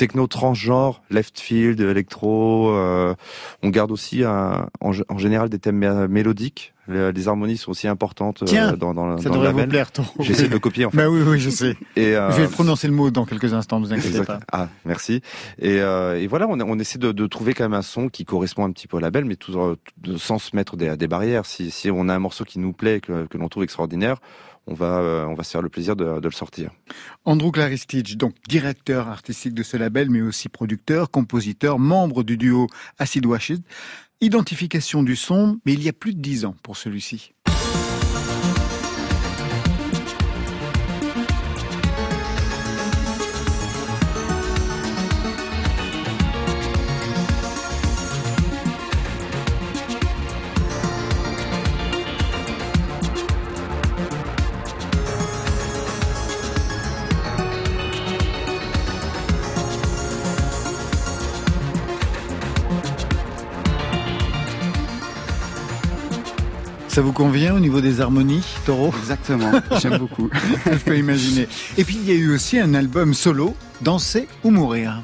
techno 0.00 0.26
transgenre, 0.26 1.02
left 1.10 1.38
field, 1.38 1.78
électro. 1.78 2.70
euh, 2.70 3.14
on 3.62 3.68
garde 3.68 3.90
aussi 3.92 4.24
un- 4.24 4.66
en, 4.80 4.92
général 5.18 5.50
des 5.50 5.58
thèmes 5.58 5.78
mé- 5.78 6.08
mélodiques. 6.08 6.72
Les, 6.88 7.12
les 7.12 7.28
harmonies 7.28 7.58
sont 7.58 7.70
aussi 7.70 7.86
importantes 7.86 8.42
euh, 8.42 8.46
Tiens, 8.46 8.72
dans, 8.72 8.94
dans, 8.94 9.18
Ça 9.18 9.28
dans 9.28 9.34
devrait 9.36 9.52
vous 9.52 9.68
plaire. 9.68 9.90
J'essaie 10.20 10.48
de 10.48 10.52
le 10.52 10.58
copier 10.58 10.86
en 10.86 10.90
fait. 10.90 10.96
Bah 10.96 11.08
oui, 11.10 11.20
oui, 11.24 11.38
je 11.38 11.50
sais. 11.50 11.76
Et, 11.96 12.16
euh, 12.16 12.30
Je 12.32 12.40
vais 12.40 12.48
prononcer 12.48 12.88
le 12.88 12.94
mot 12.94 13.10
dans 13.10 13.26
quelques 13.26 13.52
instants, 13.52 13.78
ne 13.78 13.84
vous 13.86 13.92
inquiétez 13.92 14.24
pas. 14.24 14.40
Ah, 14.50 14.68
merci. 14.86 15.20
Et, 15.58 15.80
euh, 15.80 16.18
et 16.18 16.26
voilà, 16.26 16.48
on, 16.48 16.58
on 16.58 16.78
essaie 16.78 16.98
de, 16.98 17.12
de 17.12 17.26
trouver 17.26 17.52
quand 17.52 17.64
même 17.64 17.74
un 17.74 17.82
son 17.82 18.08
qui 18.08 18.24
correspond 18.24 18.64
un 18.64 18.72
petit 18.72 18.88
peu 18.88 18.96
au 18.96 19.00
label, 19.00 19.26
mais 19.26 19.36
tout- 19.36 19.76
sans 20.16 20.38
se 20.38 20.56
mettre 20.56 20.76
des, 20.76 20.96
des 20.96 21.06
barrières. 21.08 21.44
Si, 21.44 21.70
si 21.70 21.90
on 21.90 22.08
a 22.08 22.14
un 22.14 22.18
morceau 22.18 22.44
qui 22.44 22.58
nous 22.58 22.72
plaît, 22.72 23.00
que, 23.00 23.26
que 23.26 23.36
l'on 23.38 23.48
trouve 23.50 23.62
extraordinaire, 23.64 24.16
on 24.66 24.74
va, 24.74 25.00
euh, 25.00 25.24
on 25.24 25.34
va 25.34 25.42
se 25.42 25.50
faire 25.50 25.62
le 25.62 25.68
plaisir 25.68 25.96
de, 25.96 26.20
le 26.22 26.30
sortir. 26.30 26.70
Andrew 27.24 27.50
Claristidge, 27.50 28.16
donc 28.16 28.34
directeur 28.48 29.08
artistique 29.08 29.54
de 29.54 29.62
ce 29.62 29.76
label, 29.76 30.10
mais 30.10 30.22
aussi 30.22 30.48
producteur, 30.48 31.10
compositeur, 31.10 31.78
membre 31.78 32.22
du 32.22 32.36
duo 32.36 32.66
Acid 32.98 33.26
Washed. 33.26 33.62
Identification 34.20 35.02
du 35.02 35.16
son, 35.16 35.60
mais 35.64 35.72
il 35.72 35.82
y 35.82 35.88
a 35.88 35.94
plus 35.94 36.14
de 36.14 36.20
dix 36.20 36.44
ans 36.44 36.54
pour 36.62 36.76
celui-ci. 36.76 37.32
Ça 67.00 67.06
vous 67.06 67.14
convient 67.14 67.54
au 67.54 67.60
niveau 67.60 67.80
des 67.80 68.02
harmonies, 68.02 68.44
Taureau 68.66 68.92
Exactement. 68.98 69.50
J'aime 69.80 69.96
beaucoup. 69.96 70.28
Je 70.66 70.76
peux 70.76 70.98
imaginer. 70.98 71.48
Et 71.78 71.84
puis 71.84 71.96
il 71.98 72.06
y 72.06 72.10
a 72.10 72.14
eu 72.14 72.34
aussi 72.34 72.58
un 72.58 72.74
album 72.74 73.14
solo, 73.14 73.56
Danser 73.80 74.28
ou 74.44 74.50
mourir. 74.50 75.02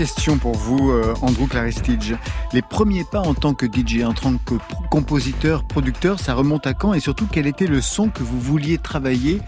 Question 0.00 0.38
pour 0.38 0.56
vous, 0.56 0.92
euh, 0.92 1.12
Andrew 1.20 1.46
Claristidge. 1.46 2.14
Les 2.54 2.62
premiers 2.62 3.04
pas 3.04 3.20
en 3.20 3.34
tant 3.34 3.52
que 3.52 3.66
DJ, 3.66 4.02
en 4.02 4.14
tant 4.14 4.32
que 4.38 4.54
compositeur, 4.90 5.62
producteur, 5.62 6.18
ça 6.18 6.32
remonte 6.32 6.66
à 6.66 6.72
quand? 6.72 6.94
Et 6.94 7.00
surtout, 7.00 7.28
quel 7.30 7.46
était 7.46 7.66
le 7.66 7.82
son 7.82 8.08
que 8.08 8.22
vous 8.22 8.40
vouliez 8.40 8.78
travailler 8.78 9.42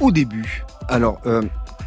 au 0.00 0.12
début? 0.12 0.62
Alors, 0.88 1.18
euh, 1.26 1.42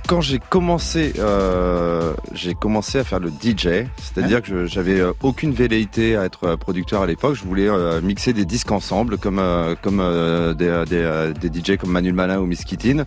quand 0.09 0.19
j'ai 0.19 0.39
commencé, 0.39 1.13
euh, 1.19 2.13
j'ai 2.33 2.53
commencé 2.53 2.97
à 2.97 3.05
faire 3.05 3.21
le 3.21 3.29
DJ, 3.29 3.87
c'est-à-dire 3.95 4.41
que 4.41 4.65
j'avais 4.65 5.01
aucune 5.23 5.53
velléité 5.53 6.17
à 6.17 6.25
être 6.25 6.57
producteur 6.57 7.01
à 7.01 7.05
l'époque. 7.05 7.35
Je 7.35 7.45
voulais 7.45 7.69
euh, 7.69 8.01
mixer 8.01 8.33
des 8.33 8.43
disques 8.43 8.73
ensemble, 8.73 9.17
comme 9.17 9.37
comme 9.81 9.99
comme 9.99 10.53
des, 10.57 10.83
des, 10.89 11.49
des 11.49 11.61
DJ 11.61 11.77
comme 11.77 11.91
Manuel 11.91 12.13
Malin 12.13 12.39
ou 12.39 12.45
Miss 12.45 12.65
Kittin. 12.65 13.05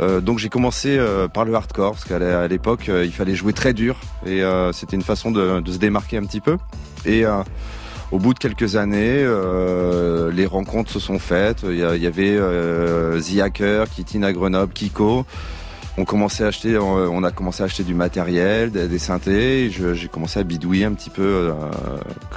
Euh, 0.00 0.20
donc 0.20 0.38
j'ai 0.38 0.48
commencé 0.48 0.96
euh, 0.98 1.28
par 1.28 1.44
le 1.44 1.54
hardcore 1.54 1.92
parce 1.92 2.04
qu'à 2.04 2.48
l'époque 2.48 2.88
euh, 2.88 3.04
il 3.04 3.12
fallait 3.12 3.34
jouer 3.34 3.52
très 3.52 3.72
dur 3.72 4.00
et 4.26 4.42
euh, 4.42 4.72
c'était 4.72 4.96
une 4.96 5.02
façon 5.02 5.30
de, 5.30 5.60
de 5.60 5.72
se 5.72 5.78
démarquer 5.78 6.16
un 6.16 6.24
petit 6.24 6.40
peu. 6.40 6.56
Et 7.04 7.24
euh, 7.24 7.42
au 8.10 8.18
bout 8.18 8.34
de 8.34 8.38
quelques 8.38 8.76
années, 8.76 9.26
les 10.34 10.46
rencontres 10.46 10.90
se 10.90 11.00
sont 11.00 11.18
faites. 11.18 11.62
Il 11.66 11.78
y, 11.78 12.06
avait 12.06 12.36
The 12.36 13.40
Hacker, 13.40 13.88
Kittin 13.88 14.22
à 14.22 14.34
Grenoble, 14.34 14.74
Kiko. 14.74 15.24
On 15.96 16.04
commençait 16.04 16.44
à 16.44 16.48
acheter, 16.48 16.76
on, 16.76 17.24
a 17.24 17.30
commencé 17.30 17.62
à 17.62 17.66
acheter 17.66 17.84
du 17.84 17.94
matériel, 17.94 18.70
des, 18.70 18.86
des 18.86 18.98
synthés. 18.98 19.70
J'ai 19.70 20.08
commencé 20.08 20.38
à 20.38 20.42
bidouiller 20.42 20.84
un 20.84 20.92
petit 20.92 21.08
peu 21.08 21.54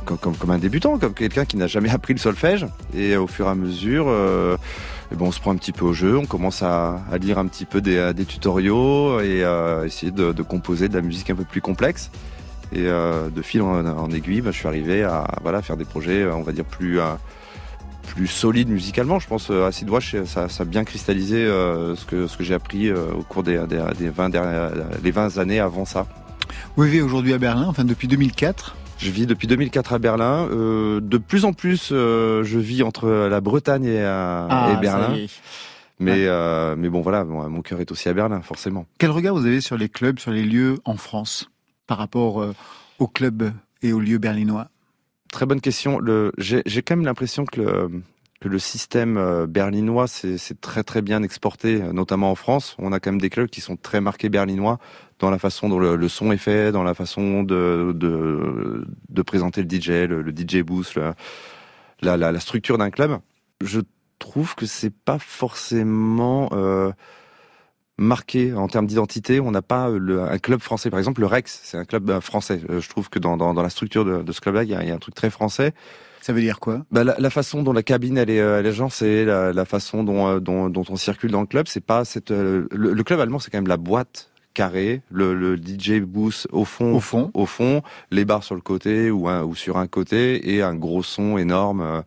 comme, 0.06 0.38
comme 0.38 0.52
un 0.52 0.60
débutant, 0.60 0.98
comme 0.98 1.14
quelqu'un 1.14 1.44
qui 1.44 1.58
n'a 1.58 1.68
jamais 1.68 1.90
appris 1.94 2.14
le 2.14 2.20
solfège. 2.20 2.66
Et 2.96 3.18
au 3.18 3.28
fur 3.28 3.48
et 3.48 3.50
à 3.50 3.56
mesure, 3.56 4.08
euh, 5.12 5.16
on 5.20 5.32
se 5.32 5.40
prend 5.40 5.52
un 5.52 5.58
petit 5.58 5.72
peu 5.72 5.86
au 5.86 5.94
jeu. 5.94 6.18
On 6.18 6.26
commence 6.26 6.64
à, 6.64 7.02
à 7.12 7.18
lire 7.18 7.38
un 7.38 7.48
petit 7.48 7.66
peu 7.66 7.82
des, 7.82 8.14
des 8.14 8.26
tutoriaux 8.26 9.20
et 9.20 9.44
à 9.44 9.84
essayer 9.86 10.12
de, 10.12 10.32
de 10.32 10.44
composer 10.44 10.90
de 10.90 10.96
la 10.96 11.02
musique 11.02 11.30
un 11.30 11.36
peu 11.36 11.46
plus 11.46 11.62
complexe. 11.62 12.12
Et 12.72 12.88
euh, 12.88 13.30
de 13.30 13.42
fil 13.42 13.62
en, 13.62 14.10
aiguille, 14.12 14.42
ben, 14.42 14.52
je 14.52 14.58
suis 14.58 14.68
arrivé 14.68 15.04
à 15.04 15.26
voilà 15.42 15.62
faire 15.62 15.78
des 15.78 15.86
projets, 15.86 16.24
euh, 16.24 16.36
on 16.36 16.42
va 16.42 16.52
dire 16.52 16.66
plus 16.66 17.00
euh, 17.00 17.14
plus 18.06 18.28
solides 18.28 18.70
musicalement. 18.70 19.20
Je 19.20 19.28
pense 19.28 19.50
euh, 19.52 19.68
Acid 19.68 19.90
ça, 20.26 20.48
a 20.60 20.66
bien 20.66 20.84
cristallisé 20.84 21.38
euh, 21.38 21.96
ce 21.96 22.06
que 22.06 22.28
ce 22.28 22.38
que 22.38 22.44
j'ai 22.44 22.54
appris 22.54 22.90
euh, 22.90 23.12
au 23.18 23.24
cours 23.24 23.44
des, 23.44 23.66
des, 23.68 23.84
des 23.98 24.10
20 24.10 24.30
dernières, 24.30 24.72
les 25.04 25.12
20 25.12 25.38
années 25.38 25.60
avant 25.60 25.86
ça. 25.86 26.08
Vous 26.76 26.84
vivez 26.84 27.02
aujourd'hui 27.02 27.34
à 27.34 27.38
Berlin, 27.38 27.66
enfin 27.68 27.84
depuis 27.84 28.08
2004. 28.08 28.76
Je 28.98 29.12
vis 29.12 29.26
depuis 29.28 29.48
2004 29.48 29.94
à 29.94 30.00
Berlin. 30.00 30.48
Euh, 30.52 31.00
de 31.02 31.18
plus 31.18 31.46
en 31.46 31.54
plus, 31.54 31.90
euh, 31.92 32.44
je 32.44 32.58
vis 32.60 32.82
entre 32.84 33.08
la 33.10 33.42
Bretagne 33.42 33.86
et, 33.86 34.00
euh, 34.02 34.48
Ah, 34.50 34.74
et 34.74 34.82
Berlin. 34.82 35.10
ça 35.10 35.16
y 35.18 35.24
est. 35.26 35.30
Mais, 36.00 36.26
euh, 36.26 36.76
mais 36.78 36.90
bon, 36.90 37.02
voilà, 37.02 37.24
bon, 37.24 37.48
mon 37.50 37.62
cœur 37.62 37.80
est 37.80 37.90
aussi 37.92 38.10
à 38.10 38.14
Berlin, 38.14 38.42
forcément. 38.42 38.86
Quel 38.98 39.12
regard 39.12 39.34
vous 39.36 39.46
avez 39.46 39.62
sur 39.62 39.78
les 39.78 39.88
clubs, 39.88 40.20
sur 40.20 40.32
les 40.32 40.44
lieux 40.44 40.80
en 40.84 40.98
France 40.98 41.50
par 41.88 41.98
rapport 41.98 42.42
euh, 42.42 42.54
aux 43.00 43.08
clubs 43.08 43.52
et 43.82 43.94
aux 43.94 44.00
lieux 44.02 44.18
berlinois? 44.18 44.68
Très 45.32 45.46
bonne 45.46 45.62
question. 45.62 46.00
J'ai, 46.38 46.64
quand 46.82 46.96
même 46.98 47.06
l'impression 47.06 47.46
que 47.46 47.62
le, 47.62 48.02
que 48.42 48.50
le 48.50 48.60
système 48.60 49.46
berlinois, 49.48 50.08
c'est, 50.08 50.38
très 50.60 50.84
très 50.84 51.02
bien 51.02 51.24
exporté, 51.24 51.80
notamment 51.80 52.32
en 52.32 52.36
France. 52.36 52.76
On 52.80 52.92
a 52.92 53.00
quand 53.00 53.12
même 53.12 53.22
des 53.22 53.30
clubs 53.30 53.50
qui 53.50 53.60
sont 53.62 53.76
très 53.76 54.02
marqués 54.02 54.30
berlinois 54.30 54.80
dans 55.20 55.30
la 55.30 55.40
façon 55.40 55.70
dont 55.70 55.80
le, 55.80 55.96
le 55.96 56.10
son 56.10 56.32
est 56.32 56.38
fait, 56.38 56.72
dans 56.72 56.84
la 56.84 56.94
façon 56.94 57.44
de, 57.44 57.92
de, 57.96 58.86
de 59.10 59.22
présenter 59.22 59.64
le 59.64 59.70
DJ, 59.70 60.08
le, 60.10 60.22
le 60.22 60.32
DJ 60.36 60.62
booth, 60.62 60.96
le- 60.96 61.14
la, 62.02 62.18
la, 62.18 62.32
la 62.32 62.40
structure 62.40 62.78
d'un 62.78 62.90
club. 62.90 63.20
Je 63.64 63.80
trouve 64.20 64.56
que 64.56 64.66
c'est 64.66 64.94
pas 64.94 65.18
forcément 65.20 66.50
euh, 66.52 66.92
marqué 67.98 68.54
en 68.54 68.68
termes 68.68 68.88
d'identité. 68.88 69.40
On 69.40 69.52
n'a 69.52 69.62
pas 69.62 69.90
le, 69.90 70.22
un 70.24 70.38
club 70.38 70.60
français. 70.60 70.90
Par 70.90 71.00
exemple, 71.00 71.22
le 71.22 71.28
Rex, 71.28 71.62
c'est 71.64 71.78
un 71.78 71.86
club 71.86 72.10
euh, 72.10 72.20
français. 72.22 72.62
Euh, 72.70 72.82
Je 72.82 72.90
trouve 72.90 73.10
que 73.10 73.20
dans, 73.20 73.38
dans, 73.38 73.54
dans 73.54 73.64
la 73.64 73.70
structure 73.70 74.04
de, 74.04 74.22
de 74.22 74.32
ce 74.32 74.42
club-là, 74.42 74.64
il 74.64 74.70
y 74.70 74.76
a, 74.76 74.84
il 74.84 74.90
y 74.90 74.92
a 74.92 74.96
un 74.96 75.00
truc 75.00 75.16
très 75.16 75.30
français. 75.30 75.74
Ça 76.22 76.34
veut 76.34 76.42
dire 76.42 76.60
quoi? 76.60 76.84
Bah, 76.92 77.04
la, 77.04 77.16
la 77.18 77.30
façon 77.30 77.64
dont 77.64 77.72
la 77.72 77.84
cabine 77.84 78.18
elle 78.18 78.30
est, 78.30 78.36
elle 78.38 78.66
est 78.66 78.70
agencée, 78.70 79.24
la, 79.26 79.54
la 79.54 79.66
façon 79.66 80.04
dont, 80.04 80.40
dont, 80.40 80.70
dont 80.70 80.84
on 80.90 80.96
circule 80.98 81.32
dans 81.32 81.42
le 81.42 81.48
club, 81.48 81.68
c'est 81.68 81.86
pas 81.86 82.04
cette. 82.04 82.32
le, 82.32 82.68
le 82.72 83.04
club 83.04 83.20
allemand, 83.20 83.40
c'est 83.40 83.52
quand 83.52 83.60
même 83.60 83.68
la 83.68 83.78
boîte 83.78 84.32
carrée, 84.56 85.02
le, 85.12 85.36
le 85.36 85.56
DJ 85.58 86.02
booth 86.02 86.48
au 86.52 86.66
fond, 86.66 86.96
Au 86.96 87.00
fond. 87.00 87.30
au 87.36 87.46
fond, 87.46 87.84
les 88.10 88.26
barres 88.26 88.44
sur 88.44 88.56
le 88.56 88.62
côté 88.62 89.12
ou, 89.12 89.28
un, 89.30 89.44
ou 89.44 89.54
sur 89.54 89.78
un 89.78 89.86
côté 89.88 90.56
et 90.56 90.64
un 90.64 90.74
gros 90.74 91.04
son 91.04 91.38
énorme. 91.38 91.82
euh. 91.82 92.02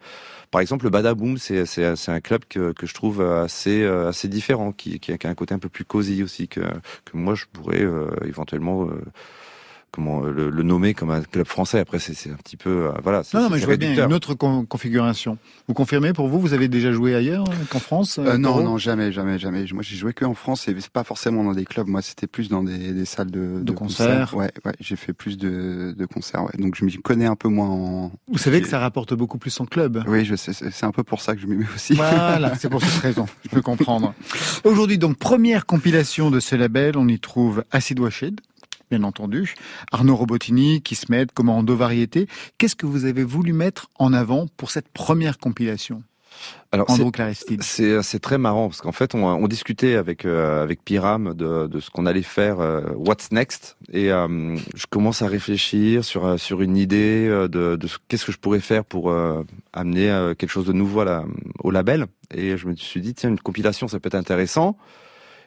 Par 0.50 0.62
exemple, 0.62 0.84
le 0.86 0.90
Badaboom, 0.90 1.36
c'est 1.36 1.66
c'est 1.66 1.94
c'est 1.94 2.10
un 2.10 2.20
club 2.20 2.42
que 2.48 2.72
que 2.72 2.86
je 2.86 2.94
trouve 2.94 3.20
assez 3.20 3.82
euh, 3.82 4.08
assez 4.08 4.28
différent, 4.28 4.72
qui 4.72 4.98
qui 4.98 5.12
a, 5.12 5.18
qui 5.18 5.26
a 5.26 5.30
un 5.30 5.34
côté 5.34 5.52
un 5.54 5.58
peu 5.58 5.68
plus 5.68 5.84
cosy 5.84 6.22
aussi 6.22 6.48
que 6.48 6.60
que 7.04 7.12
moi 7.14 7.34
je 7.34 7.44
pourrais 7.52 7.82
euh, 7.82 8.08
éventuellement 8.24 8.84
euh, 8.86 9.04
comment 9.90 10.24
euh, 10.24 10.30
le, 10.32 10.50
le 10.50 10.62
nommer 10.62 10.94
comme 10.94 11.10
un 11.10 11.20
club 11.22 11.46
français. 11.46 11.78
Après, 11.80 11.98
c'est 11.98 12.30
un 12.30 12.34
petit 12.34 12.56
peu 12.56 12.86
euh, 12.86 12.92
voilà. 13.02 13.22
c'est- 13.24 13.36
Non, 13.36 13.44
non, 13.44 13.50
mais 13.50 13.58
je 13.58 13.66
vois 13.66 13.76
bien 13.76 14.06
une 14.06 14.12
autre 14.12 14.34
con- 14.34 14.64
configuration. 14.64 15.38
Vous 15.66 15.74
confirmez 15.74 16.12
pour 16.12 16.28
vous 16.28 16.40
Vous 16.40 16.52
avez 16.52 16.68
déjà 16.68 16.92
joué 16.92 17.14
ailleurs 17.14 17.44
euh, 17.48 17.52
qu'en 17.70 17.78
France 17.78 18.18
Euh, 18.18 18.38
non, 18.38 18.62
non, 18.62 18.78
jamais, 18.78 19.12
jamais, 19.12 19.38
jamais. 19.38 19.64
Moi, 19.72 19.82
j'ai 19.82 19.96
joué 19.96 20.12
que 20.12 20.24
en 20.24 20.34
France 20.34 20.68
et 20.68 20.76
c'est 20.78 20.90
pas 20.90 21.04
forcément 21.04 21.44
dans 21.44 21.52
des 21.54 21.64
clubs. 21.64 21.88
Moi, 21.88 22.02
c'était 22.02 22.26
plus 22.26 22.48
dans 22.48 22.62
des, 22.62 22.92
des 22.92 23.04
salles 23.04 23.30
de, 23.30 23.60
De 23.62 23.72
concerts. 23.72 24.34
Ouais, 24.36 24.50
ouais. 24.64 24.72
J'ai 24.80 24.96
fait 24.96 25.12
plus 25.12 25.36
de, 25.38 25.94
de 25.96 26.06
concerts. 26.06 26.44
Ouais. 26.44 26.52
Donc, 26.58 26.74
je 26.76 26.84
m'y 26.84 26.94
connais 26.98 27.26
un 27.26 27.36
peu 27.36 27.48
moins 27.48 27.68
en. 27.68 28.12
Vous 28.30 28.38
savez 28.38 28.60
que 28.60 28.68
ça 28.68 28.78
rapporte 28.78 29.14
beaucoup 29.14 29.38
plus 29.38 29.58
en 29.60 29.66
club. 29.66 30.02
Oui, 30.06 30.24
je 30.24 30.34
sais. 30.34 30.52
C'est 30.52 30.70
c'est 30.70 30.86
un 30.86 30.92
peu 30.92 31.02
pour 31.02 31.20
ça 31.20 31.34
que 31.34 31.40
je 31.40 31.46
m'y 31.46 31.56
mets 31.56 31.66
aussi. 31.74 31.94
Voilà, 31.94 32.54
c'est 32.56 32.68
pour 32.68 32.82
cette 32.82 33.02
raison, 33.02 33.26
je 33.44 33.48
peux 33.50 33.62
comprendre. 33.62 34.14
Aujourd'hui, 34.64 34.98
donc, 34.98 35.16
première 35.18 35.66
compilation 35.66 36.30
de 36.30 36.40
ce 36.40 36.56
label, 36.56 36.96
on 36.96 37.08
y 37.08 37.18
trouve 37.18 37.64
Acid 37.70 37.98
Washed, 38.00 38.40
bien 38.90 39.02
entendu, 39.02 39.54
Arnaud 39.92 40.16
Robotini, 40.16 40.80
Kismet, 40.82 41.26
Commando 41.32 41.76
Variété. 41.76 42.26
Qu'est-ce 42.58 42.76
que 42.76 42.86
vous 42.86 43.04
avez 43.04 43.24
voulu 43.24 43.52
mettre 43.52 43.88
en 43.98 44.12
avant 44.12 44.46
pour 44.56 44.70
cette 44.70 44.88
première 44.88 45.38
compilation? 45.38 46.02
Alors, 46.70 46.88
c'est- 46.90 47.10
Clarestide. 47.10 47.62
C'est 47.64 48.18
très 48.20 48.38
marrant 48.38 48.68
parce 48.68 48.80
qu'en 48.80 48.92
fait 48.92 49.14
on, 49.14 49.24
on 49.26 49.48
discutait 49.48 49.94
avec 49.96 50.24
euh, 50.24 50.62
avec 50.62 50.84
Piram 50.84 51.34
de, 51.34 51.66
de 51.66 51.80
ce 51.80 51.90
qu'on 51.90 52.06
allait 52.06 52.22
faire 52.22 52.60
euh, 52.60 52.82
What's 52.94 53.32
next. 53.32 53.76
Et 53.92 54.12
euh, 54.12 54.56
je 54.76 54.86
commence 54.88 55.22
à 55.22 55.26
réfléchir 55.26 56.04
sur 56.04 56.26
euh, 56.26 56.36
sur 56.36 56.60
une 56.62 56.76
idée 56.76 57.26
euh, 57.28 57.48
de, 57.48 57.74
de 57.74 57.86
ce- 57.88 57.96
qu'est-ce 58.06 58.24
que 58.26 58.30
je 58.32 58.38
pourrais 58.38 58.60
faire 58.60 58.84
pour 58.84 59.10
euh, 59.10 59.42
amener 59.72 60.10
euh, 60.10 60.34
quelque 60.34 60.50
chose 60.50 60.66
de 60.66 60.72
nouveau 60.72 61.00
à 61.00 61.04
la, 61.06 61.24
au 61.64 61.72
label. 61.72 62.06
Et 62.32 62.56
je 62.56 62.68
me 62.68 62.76
suis 62.76 63.00
dit 63.00 63.14
tiens 63.14 63.30
une 63.30 63.40
compilation 63.40 63.88
ça 63.88 63.98
peut 63.98 64.08
être 64.08 64.14
intéressant 64.14 64.76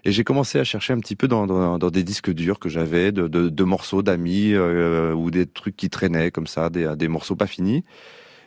et 0.03 0.11
j'ai 0.11 0.23
commencé 0.23 0.59
à 0.59 0.63
chercher 0.63 0.93
un 0.93 0.99
petit 0.99 1.15
peu 1.15 1.27
dans, 1.27 1.45
dans, 1.45 1.89
des 1.89 2.03
disques 2.03 2.31
durs 2.31 2.59
que 2.59 2.69
j'avais 2.69 3.11
de, 3.11 3.27
de, 3.27 3.63
morceaux 3.63 4.01
d'amis 4.01 4.53
euh, 4.53 5.13
ou 5.13 5.31
des 5.31 5.45
trucs 5.45 5.75
qui 5.75 5.89
traînaient 5.89 6.31
comme 6.31 6.47
ça 6.47 6.69
des, 6.69 6.93
des 6.97 7.07
morceaux 7.07 7.35
pas 7.35 7.47
finis 7.47 7.83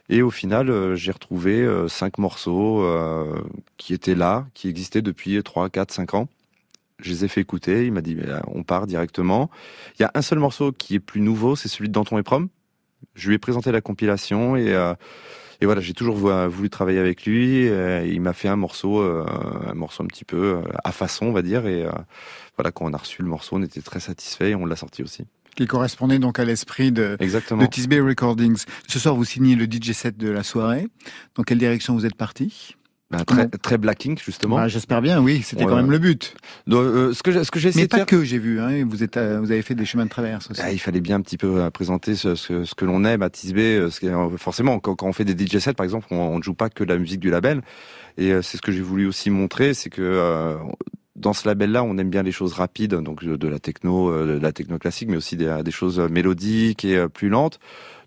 et 0.08 0.22
au 0.22 0.30
final, 0.30 0.70
euh, 0.70 0.96
j'ai 0.96 1.12
retrouvé 1.12 1.62
euh, 1.62 1.88
cinq 1.88 2.18
morceaux 2.18 2.82
euh, 2.82 3.42
qui 3.78 3.94
étaient 3.94 4.14
là, 4.14 4.46
qui 4.54 4.68
existaient 4.68 5.02
depuis 5.02 5.42
3, 5.42 5.70
4, 5.70 5.92
5 5.92 6.14
ans. 6.14 6.28
Je 7.00 7.10
les 7.10 7.24
ai 7.24 7.28
fait 7.28 7.40
écouter, 7.40 7.86
il 7.86 7.92
m'a 7.92 8.02
dit, 8.02 8.16
on 8.46 8.62
part 8.62 8.86
directement. 8.86 9.50
Il 9.98 10.02
y 10.02 10.04
a 10.04 10.12
un 10.14 10.22
seul 10.22 10.38
morceau 10.38 10.72
qui 10.72 10.94
est 10.94 11.00
plus 11.00 11.20
nouveau, 11.20 11.56
c'est 11.56 11.68
celui 11.68 11.88
de 11.88 11.92
Danton 11.92 12.18
et 12.18 12.22
Prom. 12.22 12.48
Je 13.14 13.28
lui 13.28 13.34
ai 13.34 13.38
présenté 13.38 13.72
la 13.72 13.80
compilation 13.80 14.56
et, 14.56 14.72
et 15.60 15.66
voilà, 15.66 15.80
j'ai 15.80 15.92
toujours 15.94 16.16
vou- 16.16 16.30
voulu 16.50 16.70
travailler 16.70 16.98
avec 16.98 17.24
lui. 17.26 17.68
Euh, 17.68 18.04
il 18.06 18.20
m'a 18.20 18.32
fait 18.32 18.48
un 18.48 18.56
morceau, 18.56 19.00
euh, 19.00 19.24
un 19.66 19.74
morceau 19.74 20.02
un 20.02 20.06
petit 20.06 20.24
peu 20.24 20.36
euh, 20.56 20.62
à 20.84 20.92
façon, 20.92 21.26
on 21.26 21.32
va 21.32 21.42
dire. 21.42 21.66
Et 21.66 21.86
voilà, 22.56 22.70
quand 22.72 22.84
on 22.86 22.92
a 22.92 22.96
reçu 22.98 23.22
le 23.22 23.28
morceau, 23.28 23.56
on 23.56 23.62
était 23.62 23.80
très 23.82 24.00
satisfait 24.00 24.50
et 24.50 24.54
on 24.54 24.66
l'a 24.66 24.76
sorti 24.76 25.02
aussi. 25.02 25.24
qui 25.56 25.66
correspondait 25.66 26.18
donc 26.18 26.38
à 26.40 26.44
l'esprit 26.44 26.90
de, 26.90 27.16
Exactement. 27.20 27.62
de 27.62 27.66
Tisbay 27.66 28.00
Recordings. 28.00 28.64
Ce 28.88 28.98
soir, 28.98 29.14
vous 29.14 29.24
signez 29.24 29.54
le 29.54 29.66
DJ 29.66 29.92
set 29.92 30.16
de 30.16 30.28
la 30.28 30.42
soirée. 30.42 30.88
Dans 31.36 31.44
quelle 31.44 31.58
direction 31.58 31.94
vous 31.94 32.06
êtes 32.06 32.16
parti? 32.16 32.74
Ben, 33.10 33.22
très, 33.24 33.48
très 33.48 33.78
blacking, 33.78 34.18
justement. 34.18 34.56
Ah, 34.56 34.66
J'espère 34.66 35.02
bien, 35.02 35.20
oui, 35.22 35.42
c'était 35.42 35.64
Ouais. 35.64 35.70
quand 35.70 35.76
même 35.76 35.90
le 35.90 35.98
but. 35.98 36.34
Donc, 36.66 36.80
euh, 36.82 37.12
ce 37.12 37.22
que 37.22 37.30
j'ai 37.32 37.44
ce 37.44 37.50
que 37.50 37.60
j'ai 37.60 37.68
essayé 37.68 37.82
Mais 37.82 37.86
de 37.86 37.90
pas 37.90 37.96
faire, 37.98 38.06
que, 38.06 38.24
j'ai 38.24 38.38
vu. 38.38 38.60
Hein, 38.60 38.84
vous, 38.88 39.02
êtes, 39.02 39.16
euh, 39.16 39.38
vous 39.40 39.52
avez 39.52 39.62
fait 39.62 39.74
des 39.74 39.84
chemins 39.84 40.04
de 40.04 40.10
traverse 40.10 40.50
aussi. 40.50 40.60
Ah, 40.64 40.72
il 40.72 40.78
fallait 40.78 41.00
bien 41.02 41.16
un 41.16 41.20
petit 41.20 41.36
peu 41.36 41.60
euh, 41.60 41.70
présenter 41.70 42.14
ce, 42.16 42.34
ce, 42.34 42.64
ce 42.64 42.74
que 42.74 42.84
l'on 42.84 43.04
aime 43.04 43.22
à 43.22 43.30
Tisbé. 43.30 43.86
forcément, 44.36 44.80
quand, 44.80 44.96
quand 44.96 45.06
on 45.06 45.12
fait 45.12 45.24
des 45.24 45.46
DJ 45.46 45.58
sets, 45.58 45.74
par 45.74 45.84
exemple, 45.84 46.06
on, 46.10 46.38
ne 46.38 46.42
joue 46.42 46.54
pas 46.54 46.70
que 46.70 46.82
la 46.82 46.96
musique 46.96 47.20
du 47.20 47.30
label. 47.30 47.60
Et 48.16 48.30
c'est 48.42 48.56
ce 48.56 48.62
que 48.62 48.72
j'ai 48.72 48.80
voulu 48.80 49.06
aussi 49.06 49.28
montrer, 49.30 49.74
c'est 49.74 49.90
que 49.90 50.00
euh, 50.02 50.56
dans 51.16 51.32
ce 51.32 51.46
label-là, 51.48 51.84
on 51.84 51.96
aime 51.98 52.10
bien 52.10 52.22
les 52.22 52.32
choses 52.32 52.54
rapides, 52.54 52.94
donc 52.94 53.24
de, 53.24 53.36
de 53.36 53.48
la 53.48 53.58
techno, 53.58 54.10
euh, 54.10 54.38
la 54.40 54.52
techno 54.52 54.78
classique, 54.78 55.08
mais 55.08 55.16
aussi 55.16 55.36
des, 55.36 55.62
des 55.64 55.70
choses 55.70 55.98
mélodiques 56.00 56.84
et 56.84 56.96
euh, 56.96 57.08
plus 57.08 57.28
lentes. 57.28 57.60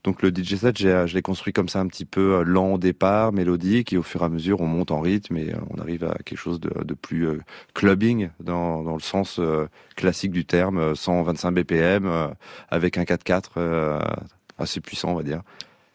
Donc 0.08 0.22
le 0.22 0.30
DJ 0.30 0.56
set, 0.56 0.78
je 0.78 1.14
l'ai 1.14 1.22
construit 1.22 1.52
comme 1.52 1.68
ça 1.68 1.82
un 1.82 1.88
petit 1.88 2.06
peu 2.06 2.36
euh, 2.36 2.44
lent 2.44 2.76
au 2.76 2.78
départ, 2.78 3.34
mélodique, 3.34 3.92
et 3.92 3.98
au 3.98 4.04
fur 4.04 4.22
et 4.22 4.24
à 4.26 4.30
mesure, 4.30 4.62
on 4.62 4.66
monte 4.66 4.92
en 4.92 5.02
rythme 5.02 5.36
et 5.36 5.54
euh, 5.54 5.58
on 5.70 5.82
arrive 5.82 6.06
à 6.06 6.16
quelque 6.24 6.38
chose 6.38 6.62
de, 6.62 6.94
plus 6.94 7.28
euh, 7.28 7.40
clubbing 7.74 8.30
dans, 8.40 8.84
dans 8.84 8.94
le 8.94 9.02
sens 9.02 9.38
euh, 9.40 9.68
classique 9.98 10.32
du 10.32 10.46
terme, 10.46 10.78
euh, 10.78 10.96
125 10.96 11.52
BPM, 11.52 12.06
euh, 12.06 12.28
avec 12.70 12.98
un 12.98 13.04
4-4 13.04 13.44
euh, 13.58 14.00
assez 14.58 14.80
puissant, 14.80 15.10
on 15.12 15.16
va 15.16 15.24
dire. 15.24 15.42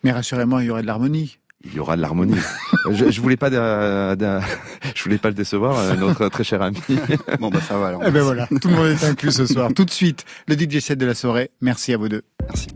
Mais 0.04 0.12
rassurez-moi, 0.12 0.62
il 0.62 0.66
y 0.66 0.70
aurait 0.70 0.82
de 0.82 0.86
l'harmonie. 0.88 1.38
Il 1.64 1.74
y 1.74 1.78
aura 1.78 1.96
de 1.96 2.02
l'harmonie. 2.02 2.36
je, 2.90 3.10
je 3.10 3.20
voulais 3.20 3.36
pas, 3.36 3.50
je 3.50 5.04
voulais 5.04 5.18
pas 5.18 5.28
le 5.28 5.34
décevoir, 5.34 5.78
euh, 5.78 5.94
notre 5.94 6.28
très 6.28 6.44
cher 6.44 6.62
ami. 6.62 6.78
Bon, 7.40 7.50
bah, 7.50 7.60
ça 7.60 7.78
va 7.78 7.88
alors. 7.88 8.02
Eh 8.06 8.10
ben 8.10 8.22
voilà, 8.22 8.46
tout 8.60 8.68
le 8.68 8.74
monde 8.74 8.86
est 8.88 9.04
inclus 9.04 9.32
ce 9.32 9.46
soir. 9.46 9.70
Tout 9.74 9.84
de 9.84 9.90
suite, 9.90 10.24
le 10.48 10.56
DJ 10.56 10.80
set 10.80 10.98
de 10.98 11.06
la 11.06 11.14
soirée. 11.14 11.50
Merci 11.60 11.92
à 11.92 11.96
vous 11.96 12.08
deux. 12.08 12.22
Merci. 12.42 12.68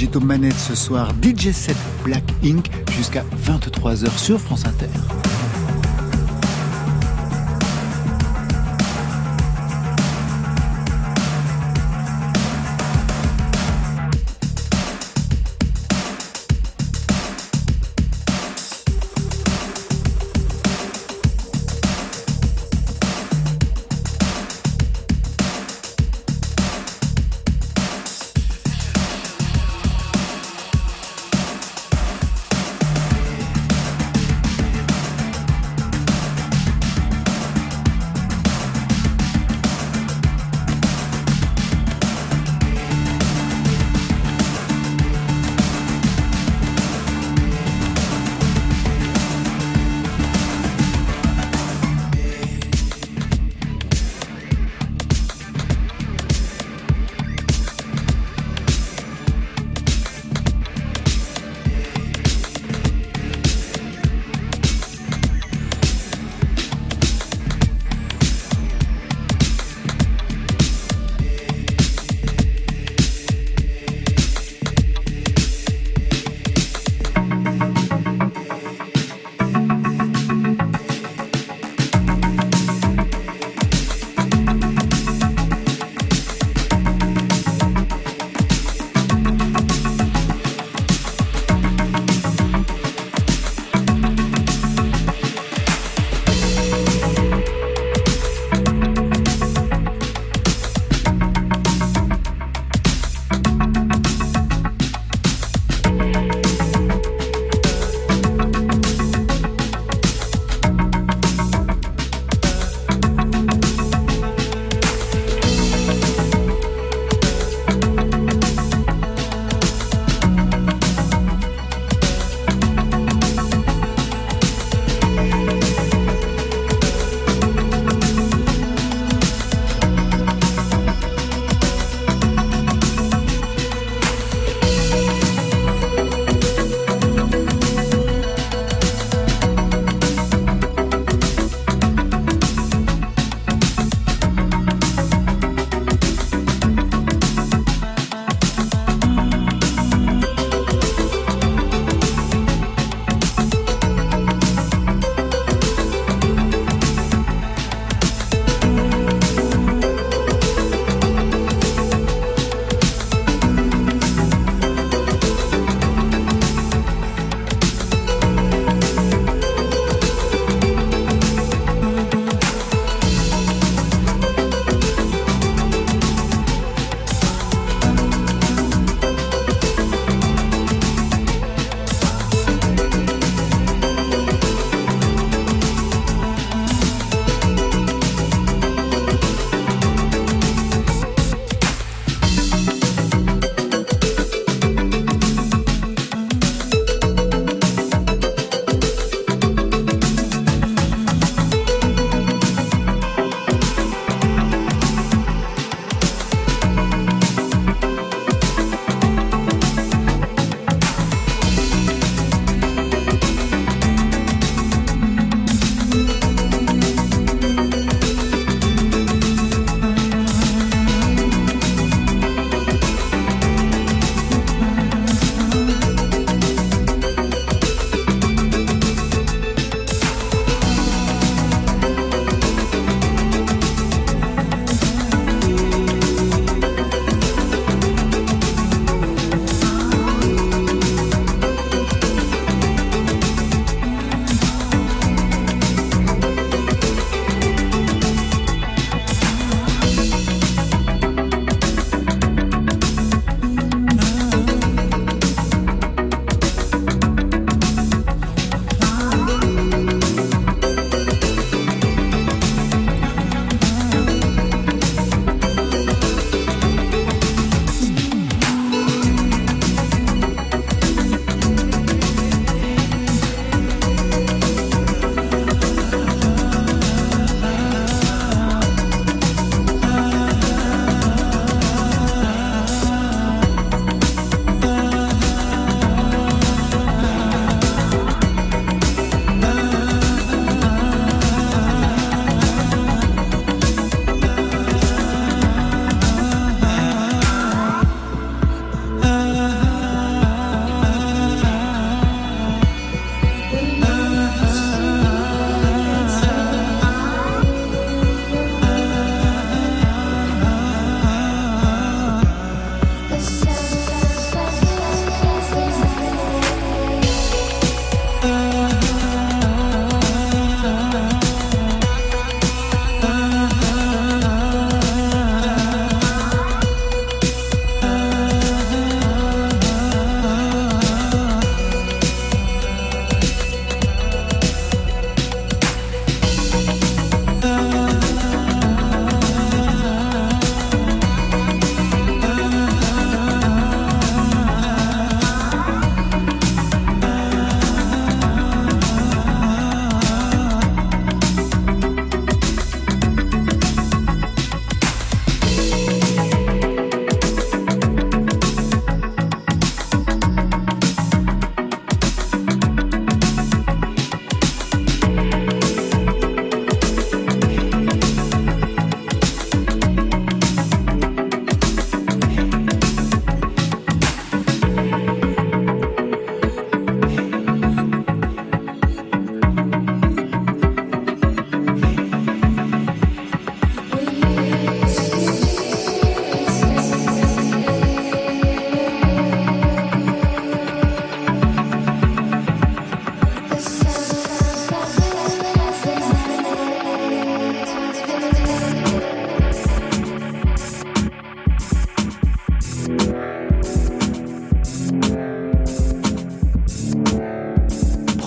Claristige 0.00 0.02
est 0.02 0.16
aux 0.16 0.20
manettes 0.20 0.58
ce 0.58 0.74
soir. 0.74 1.12
DJ 1.22 1.52
7 1.52 1.76
Black 2.04 2.24
Ink 2.42 2.70
jusqu'à 2.92 3.24
23h 3.44 4.16
sur 4.16 4.40
France 4.40 4.64
Inter. 4.64 4.88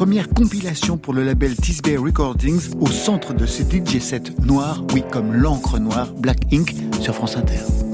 Première 0.04 0.28
compilation 0.28 0.98
pour 0.98 1.14
le 1.14 1.24
label 1.24 1.56
Tisbay 1.56 1.96
Recordings 1.96 2.72
au 2.82 2.88
centre 2.88 3.34
de 3.34 3.46
ce 3.46 3.64
DJ 3.64 4.00
set 4.02 4.38
noir, 4.46 4.84
oui 4.94 5.02
comme 5.10 5.34
l'encre 5.34 5.80
noire, 5.80 6.12
Black 6.18 6.40
Ink, 6.52 6.76
sur 7.00 7.16
France 7.16 7.38
Inter. 7.38 7.93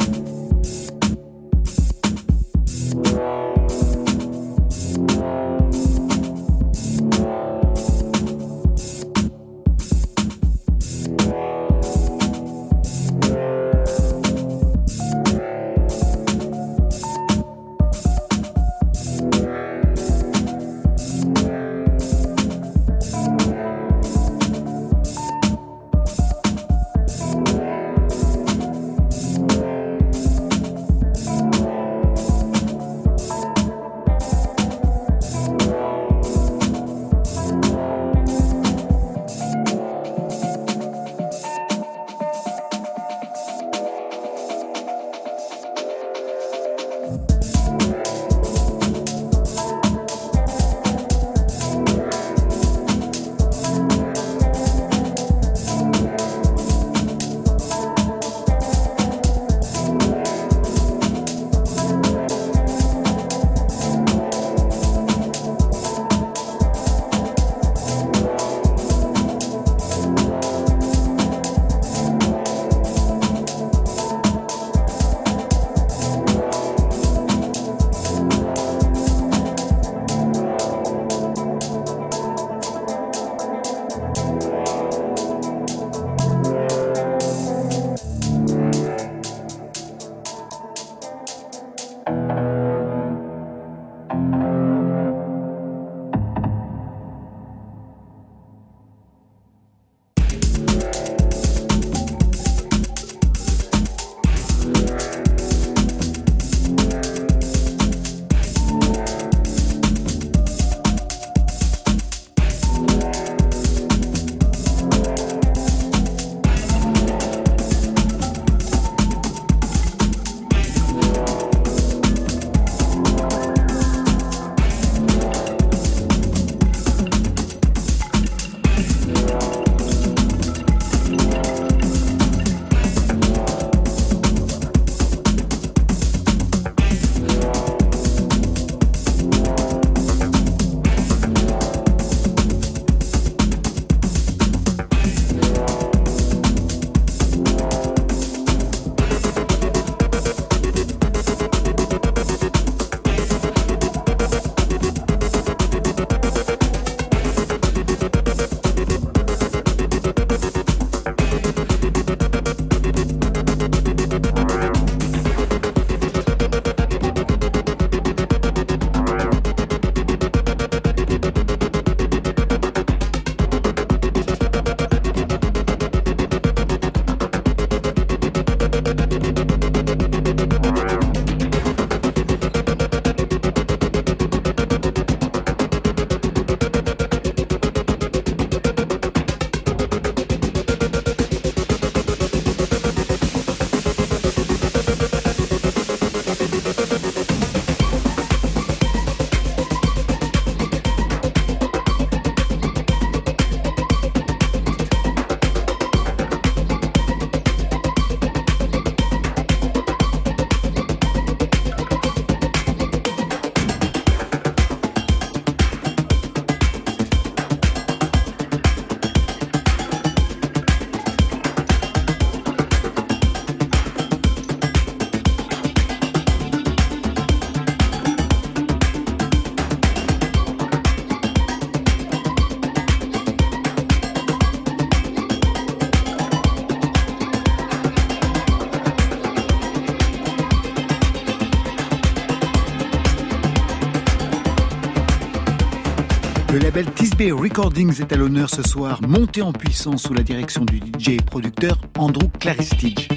Recordings 247.28 248.00
est 248.00 248.14
à 248.14 248.16
l'honneur 248.16 248.50
ce 248.50 248.64
soir, 248.64 249.02
monté 249.06 249.42
en 249.42 249.52
puissance 249.52 250.04
sous 250.04 250.14
la 250.14 250.24
direction 250.24 250.64
du 250.64 250.78
DJ 250.78 251.10
et 251.10 251.18
producteur 251.18 251.78
Andrew 251.98 252.30
Claristige. 252.40 253.10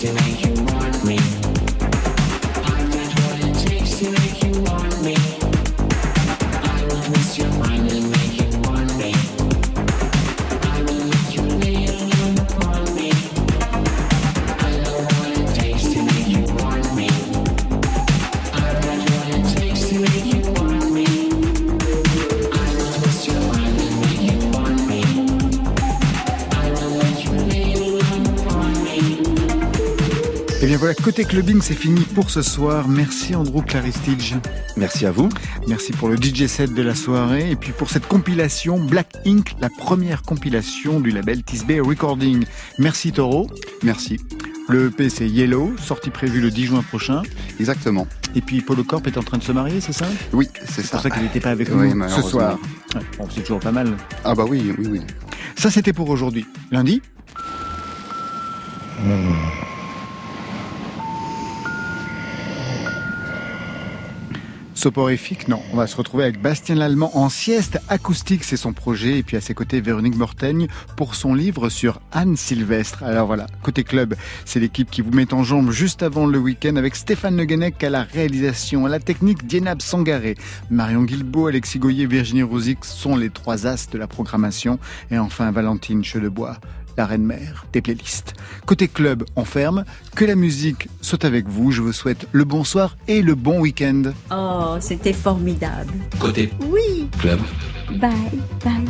Can 0.00 0.27
côté 31.18 31.30
clubbing, 31.30 31.60
c'est 31.60 31.74
fini 31.74 32.02
pour 32.14 32.30
ce 32.30 32.42
soir. 32.42 32.86
Merci 32.86 33.34
Andrew 33.34 33.60
Claristidge. 33.60 34.34
Merci 34.76 35.04
à 35.04 35.10
vous. 35.10 35.28
Merci 35.66 35.90
pour 35.90 36.08
le 36.08 36.16
DJ 36.16 36.46
set 36.46 36.72
de 36.72 36.80
la 36.82 36.94
soirée 36.94 37.50
et 37.50 37.56
puis 37.56 37.72
pour 37.72 37.90
cette 37.90 38.06
compilation 38.06 38.78
Black 38.78 39.08
Ink, 39.26 39.56
la 39.60 39.68
première 39.68 40.22
compilation 40.22 41.00
du 41.00 41.10
label 41.10 41.42
Tisbay 41.42 41.80
Recording. 41.80 42.44
Merci 42.78 43.10
Toro. 43.10 43.50
Merci. 43.82 44.20
Le 44.68 44.88
EP 44.88 45.08
c'est 45.08 45.28
Yellow, 45.28 45.72
sortie 45.82 46.10
prévue 46.10 46.40
le 46.40 46.52
10 46.52 46.66
juin 46.66 46.82
prochain. 46.82 47.22
Exactement. 47.58 48.06
Et 48.36 48.40
puis 48.40 48.60
Polo 48.60 48.84
Corp 48.84 49.04
est 49.08 49.18
en 49.18 49.22
train 49.24 49.38
de 49.38 49.42
se 49.42 49.50
marier, 49.50 49.80
c'est 49.80 49.92
ça? 49.92 50.06
Oui, 50.32 50.48
c'est 50.66 50.82
C'est 50.82 50.90
pour 50.90 51.00
ça. 51.00 51.08
ça 51.08 51.10
qu'il 51.10 51.22
n'était 51.24 51.40
pas 51.40 51.50
avec 51.50 51.68
Oui, 51.72 51.94
nous 51.94 52.08
ce 52.08 52.22
soir. 52.22 52.58
Ouais, 52.94 53.00
bon, 53.18 53.26
c'est 53.34 53.40
toujours 53.40 53.58
pas 53.60 53.72
mal. 53.72 53.96
Ah 54.24 54.36
bah 54.36 54.44
oui, 54.48 54.72
oui, 54.78 54.86
oui. 54.88 55.00
Ça 55.56 55.68
c'était 55.68 55.92
pour 55.92 56.10
aujourd'hui. 56.10 56.46
Lundi? 56.70 57.02
Soporifique, 64.78 65.48
non. 65.48 65.60
On 65.72 65.76
va 65.76 65.88
se 65.88 65.96
retrouver 65.96 66.22
avec 66.22 66.40
Bastien 66.40 66.76
Lallemand 66.76 67.10
en 67.18 67.28
sieste 67.30 67.80
acoustique, 67.88 68.44
c'est 68.44 68.56
son 68.56 68.72
projet. 68.72 69.18
Et 69.18 69.22
puis 69.24 69.36
à 69.36 69.40
ses 69.40 69.52
côtés, 69.52 69.80
Véronique 69.80 70.14
Mortaigne 70.14 70.68
pour 70.96 71.16
son 71.16 71.34
livre 71.34 71.68
sur 71.68 72.00
Anne 72.12 72.36
Sylvestre. 72.36 73.02
Alors 73.02 73.26
voilà, 73.26 73.48
côté 73.64 73.82
club, 73.82 74.14
c'est 74.44 74.60
l'équipe 74.60 74.88
qui 74.88 75.02
vous 75.02 75.10
met 75.10 75.34
en 75.34 75.42
jambe 75.42 75.72
juste 75.72 76.04
avant 76.04 76.26
le 76.26 76.38
week-end 76.38 76.76
avec 76.76 76.94
Stéphane 76.94 77.36
Le 77.36 77.84
à 77.84 77.90
la 77.90 78.04
réalisation, 78.04 78.86
à 78.86 78.88
la 78.88 79.00
technique, 79.00 79.48
Dienab 79.48 79.82
Sangaré. 79.82 80.36
Marion 80.70 81.02
Guilbault, 81.02 81.48
Alexis 81.48 81.80
Goyer, 81.80 82.06
Virginie 82.06 82.44
Rosic 82.44 82.84
sont 82.84 83.16
les 83.16 83.30
trois 83.30 83.66
as 83.66 83.90
de 83.90 83.98
la 83.98 84.06
programmation. 84.06 84.78
Et 85.10 85.18
enfin, 85.18 85.50
Valentine 85.50 86.04
Chedebois 86.04 86.56
la 86.98 87.06
reine 87.06 87.22
mère 87.24 87.64
des 87.72 87.80
playlists. 87.80 88.34
Côté 88.66 88.88
club, 88.88 89.24
on 89.36 89.44
ferme. 89.44 89.84
Que 90.16 90.24
la 90.24 90.34
musique 90.34 90.88
soit 91.00 91.24
avec 91.24 91.48
vous. 91.48 91.70
Je 91.70 91.80
vous 91.80 91.92
souhaite 91.92 92.26
le 92.32 92.44
bonsoir 92.44 92.96
et 93.06 93.22
le 93.22 93.34
bon 93.36 93.60
week-end. 93.60 94.02
Oh, 94.32 94.76
c'était 94.80 95.12
formidable. 95.12 95.92
Côté 96.18 96.50
Oui, 96.68 97.08
club. 97.20 97.38
bye, 97.98 98.10
bye. 98.64 98.84